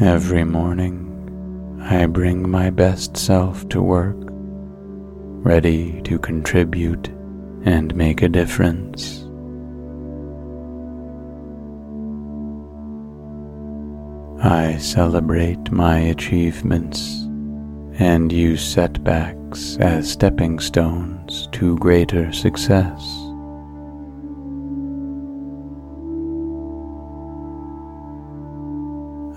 Every 0.00 0.42
morning, 0.42 1.78
I 1.80 2.06
bring 2.06 2.48
my 2.48 2.70
best 2.70 3.16
self 3.16 3.68
to 3.68 3.82
work, 3.82 4.16
ready 5.44 6.00
to 6.02 6.18
contribute 6.18 7.08
and 7.64 7.94
make 7.94 8.22
a 8.22 8.28
difference. 8.28 9.20
I 14.42 14.78
celebrate 14.78 15.70
my 15.70 15.98
achievements 15.98 17.20
and 18.00 18.32
use 18.32 18.66
setbacks 18.66 19.76
as 19.76 20.10
stepping 20.10 20.58
stones 20.58 21.48
to 21.52 21.78
greater 21.78 22.32
success. 22.32 23.21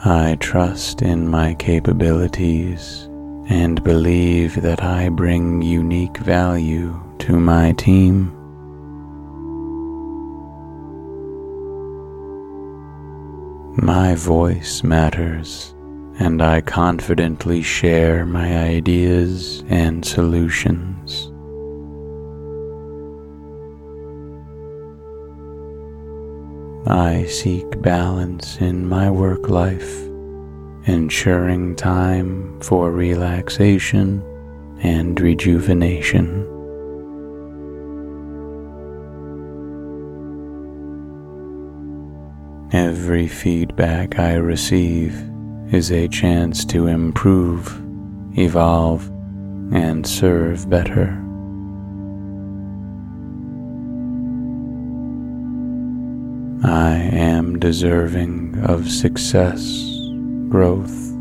I 0.07 0.37
trust 0.39 1.01
in 1.01 1.27
my 1.27 1.55
capabilities 1.55 3.09
and 3.47 3.83
believe 3.83 4.61
that 4.61 4.83
I 4.83 5.09
bring 5.09 5.63
unique 5.63 6.17
value 6.17 7.01
to 7.21 7.39
my 7.39 7.71
team. 7.71 8.31
My 13.77 14.13
voice 14.13 14.83
matters, 14.83 15.73
and 16.19 16.39
I 16.39 16.61
confidently 16.61 17.63
share 17.63 18.27
my 18.27 18.59
ideas 18.59 19.63
and 19.69 20.05
solutions. 20.05 21.31
I 26.87 27.25
seek 27.25 27.81
balance 27.81 28.61
in 28.61 28.87
my 28.87 29.09
work 29.09 29.49
life, 29.49 30.03
ensuring 30.85 31.75
time 31.75 32.61
for 32.61 32.91
relaxation 32.91 34.21
and 34.83 35.19
rejuvenation. 35.19 36.43
Every 42.71 43.27
feedback 43.27 44.19
I 44.19 44.35
receive 44.35 45.15
is 45.73 45.91
a 45.91 46.07
chance 46.07 46.63
to 46.65 46.85
improve, 46.85 47.81
evolve, 48.37 49.07
and 49.73 50.05
serve 50.05 50.69
better. 50.69 51.24
I 56.67 56.93
am 56.95 57.59
deserving 57.59 58.57
of 58.63 58.89
success, 58.89 59.61
growth, 60.49 61.11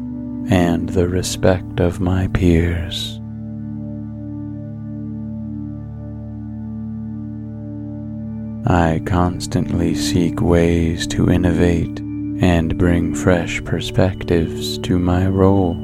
and 0.48 0.88
the 0.88 1.06
respect 1.06 1.80
of 1.80 2.00
my 2.00 2.28
peers. 2.28 3.20
I 8.66 9.02
constantly 9.04 9.94
seek 9.94 10.40
ways 10.40 11.06
to 11.08 11.28
innovate 11.28 12.00
and 12.40 12.78
bring 12.78 13.14
fresh 13.14 13.62
perspectives 13.64 14.78
to 14.78 14.98
my 14.98 15.26
role. 15.26 15.83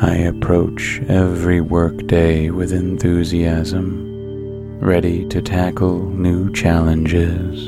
I 0.00 0.16
approach 0.16 1.00
every 1.08 1.62
workday 1.62 2.50
with 2.50 2.72
enthusiasm, 2.72 4.78
ready 4.78 5.26
to 5.28 5.40
tackle 5.40 6.10
new 6.10 6.52
challenges. 6.52 7.58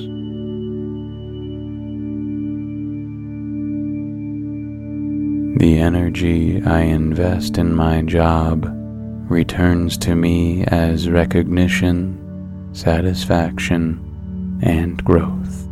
The 5.59 5.79
energy 5.79 6.63
I 6.63 6.81
invest 6.81 7.57
in 7.57 7.75
my 7.75 8.03
job 8.03 8.67
returns 9.31 9.97
to 9.99 10.15
me 10.15 10.65
as 10.67 11.09
recognition, 11.09 12.69
satisfaction, 12.75 14.61
and 14.63 15.03
growth. 15.03 15.68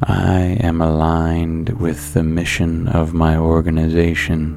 I 0.00 0.56
am 0.60 0.80
aligned 0.80 1.70
with 1.70 2.14
the 2.14 2.22
mission 2.22 2.86
of 2.86 3.14
my 3.14 3.36
organization 3.36 4.54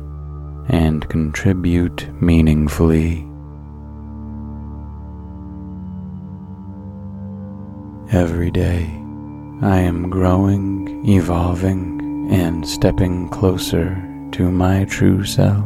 and 0.69 1.09
contribute 1.09 2.07
meaningfully. 2.21 3.27
Every 8.11 8.51
day, 8.51 8.83
I 9.63 9.79
am 9.79 10.11
growing, 10.11 11.09
evolving, 11.09 12.29
and 12.29 12.67
stepping 12.67 13.27
closer 13.29 13.95
to 14.33 14.51
my 14.51 14.85
true 14.85 15.25
self. 15.25 15.65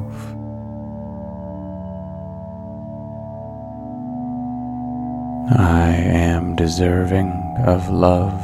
I 5.52 5.92
am 5.92 6.56
deserving 6.56 7.30
of 7.66 7.90
love 7.90 8.42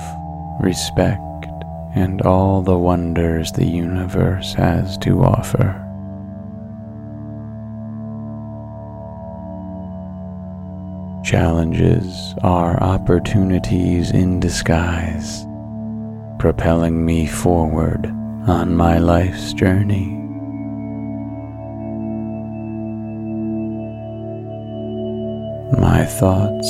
respect, 0.62 1.20
and 1.95 2.22
all 2.22 2.62
the 2.62 2.78
wonders 2.78 3.51
the 3.51 3.66
universe 3.66 4.53
has 4.53 4.97
to 4.99 5.24
offer. 5.24 5.78
Challenges 11.24 12.36
are 12.43 12.82
opportunities 12.82 14.12
in 14.12 14.39
disguise, 14.39 15.45
propelling 16.39 17.05
me 17.05 17.28
forward 17.28 18.07
on 18.47 18.76
my 18.76 18.97
life's 18.97 19.53
journey. 19.53 20.18
My 25.80 26.05
thoughts, 26.05 26.70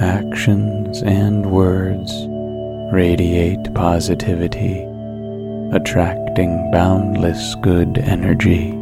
actions, 0.00 1.02
and 1.02 1.50
words 1.50 2.27
radiate 2.92 3.74
positivity, 3.74 4.80
attracting 5.72 6.70
boundless 6.70 7.54
good 7.56 7.98
energy. 7.98 8.72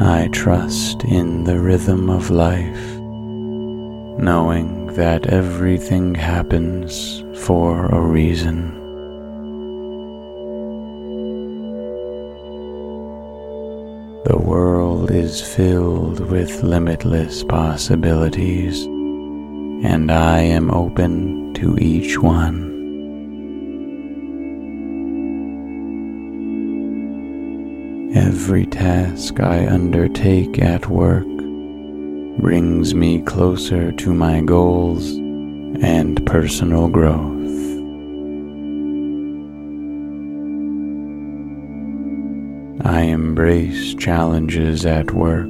I 0.00 0.28
trust 0.32 1.02
in 1.04 1.44
the 1.44 1.58
rhythm 1.58 2.10
of 2.10 2.30
life, 2.30 2.96
knowing 4.18 4.86
that 4.94 5.26
everything 5.26 6.14
happens 6.14 7.24
for 7.44 7.86
a 7.86 8.00
reason. 8.00 8.83
Is 15.14 15.40
filled 15.40 16.20
with 16.20 16.62
limitless 16.62 17.44
possibilities, 17.44 18.84
and 18.84 20.10
I 20.10 20.40
am 20.40 20.70
open 20.70 21.54
to 21.54 21.78
each 21.78 22.18
one. 22.18 22.72
Every 28.14 28.66
task 28.66 29.40
I 29.40 29.66
undertake 29.66 30.60
at 30.60 30.88
work 30.88 31.26
brings 32.40 32.94
me 32.94 33.22
closer 33.22 33.92
to 33.92 34.12
my 34.12 34.40
goals 34.40 35.12
and 35.82 36.24
personal 36.26 36.88
growth. 36.88 37.33
I 42.86 43.00
embrace 43.04 43.94
challenges 43.94 44.84
at 44.84 45.10
work, 45.12 45.48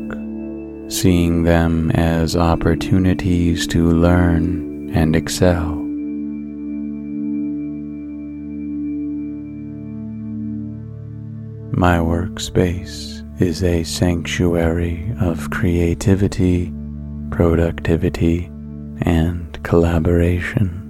seeing 0.88 1.42
them 1.42 1.90
as 1.90 2.36
opportunities 2.36 3.66
to 3.68 3.90
learn 3.90 4.90
and 4.94 5.16
excel. 5.16 5.74
My 11.76 11.98
workspace 11.98 13.20
is 13.42 13.64
a 13.64 13.82
sanctuary 13.82 15.12
of 15.20 15.50
creativity, 15.50 16.72
productivity, 17.32 18.44
and 19.00 19.60
collaboration. 19.64 20.83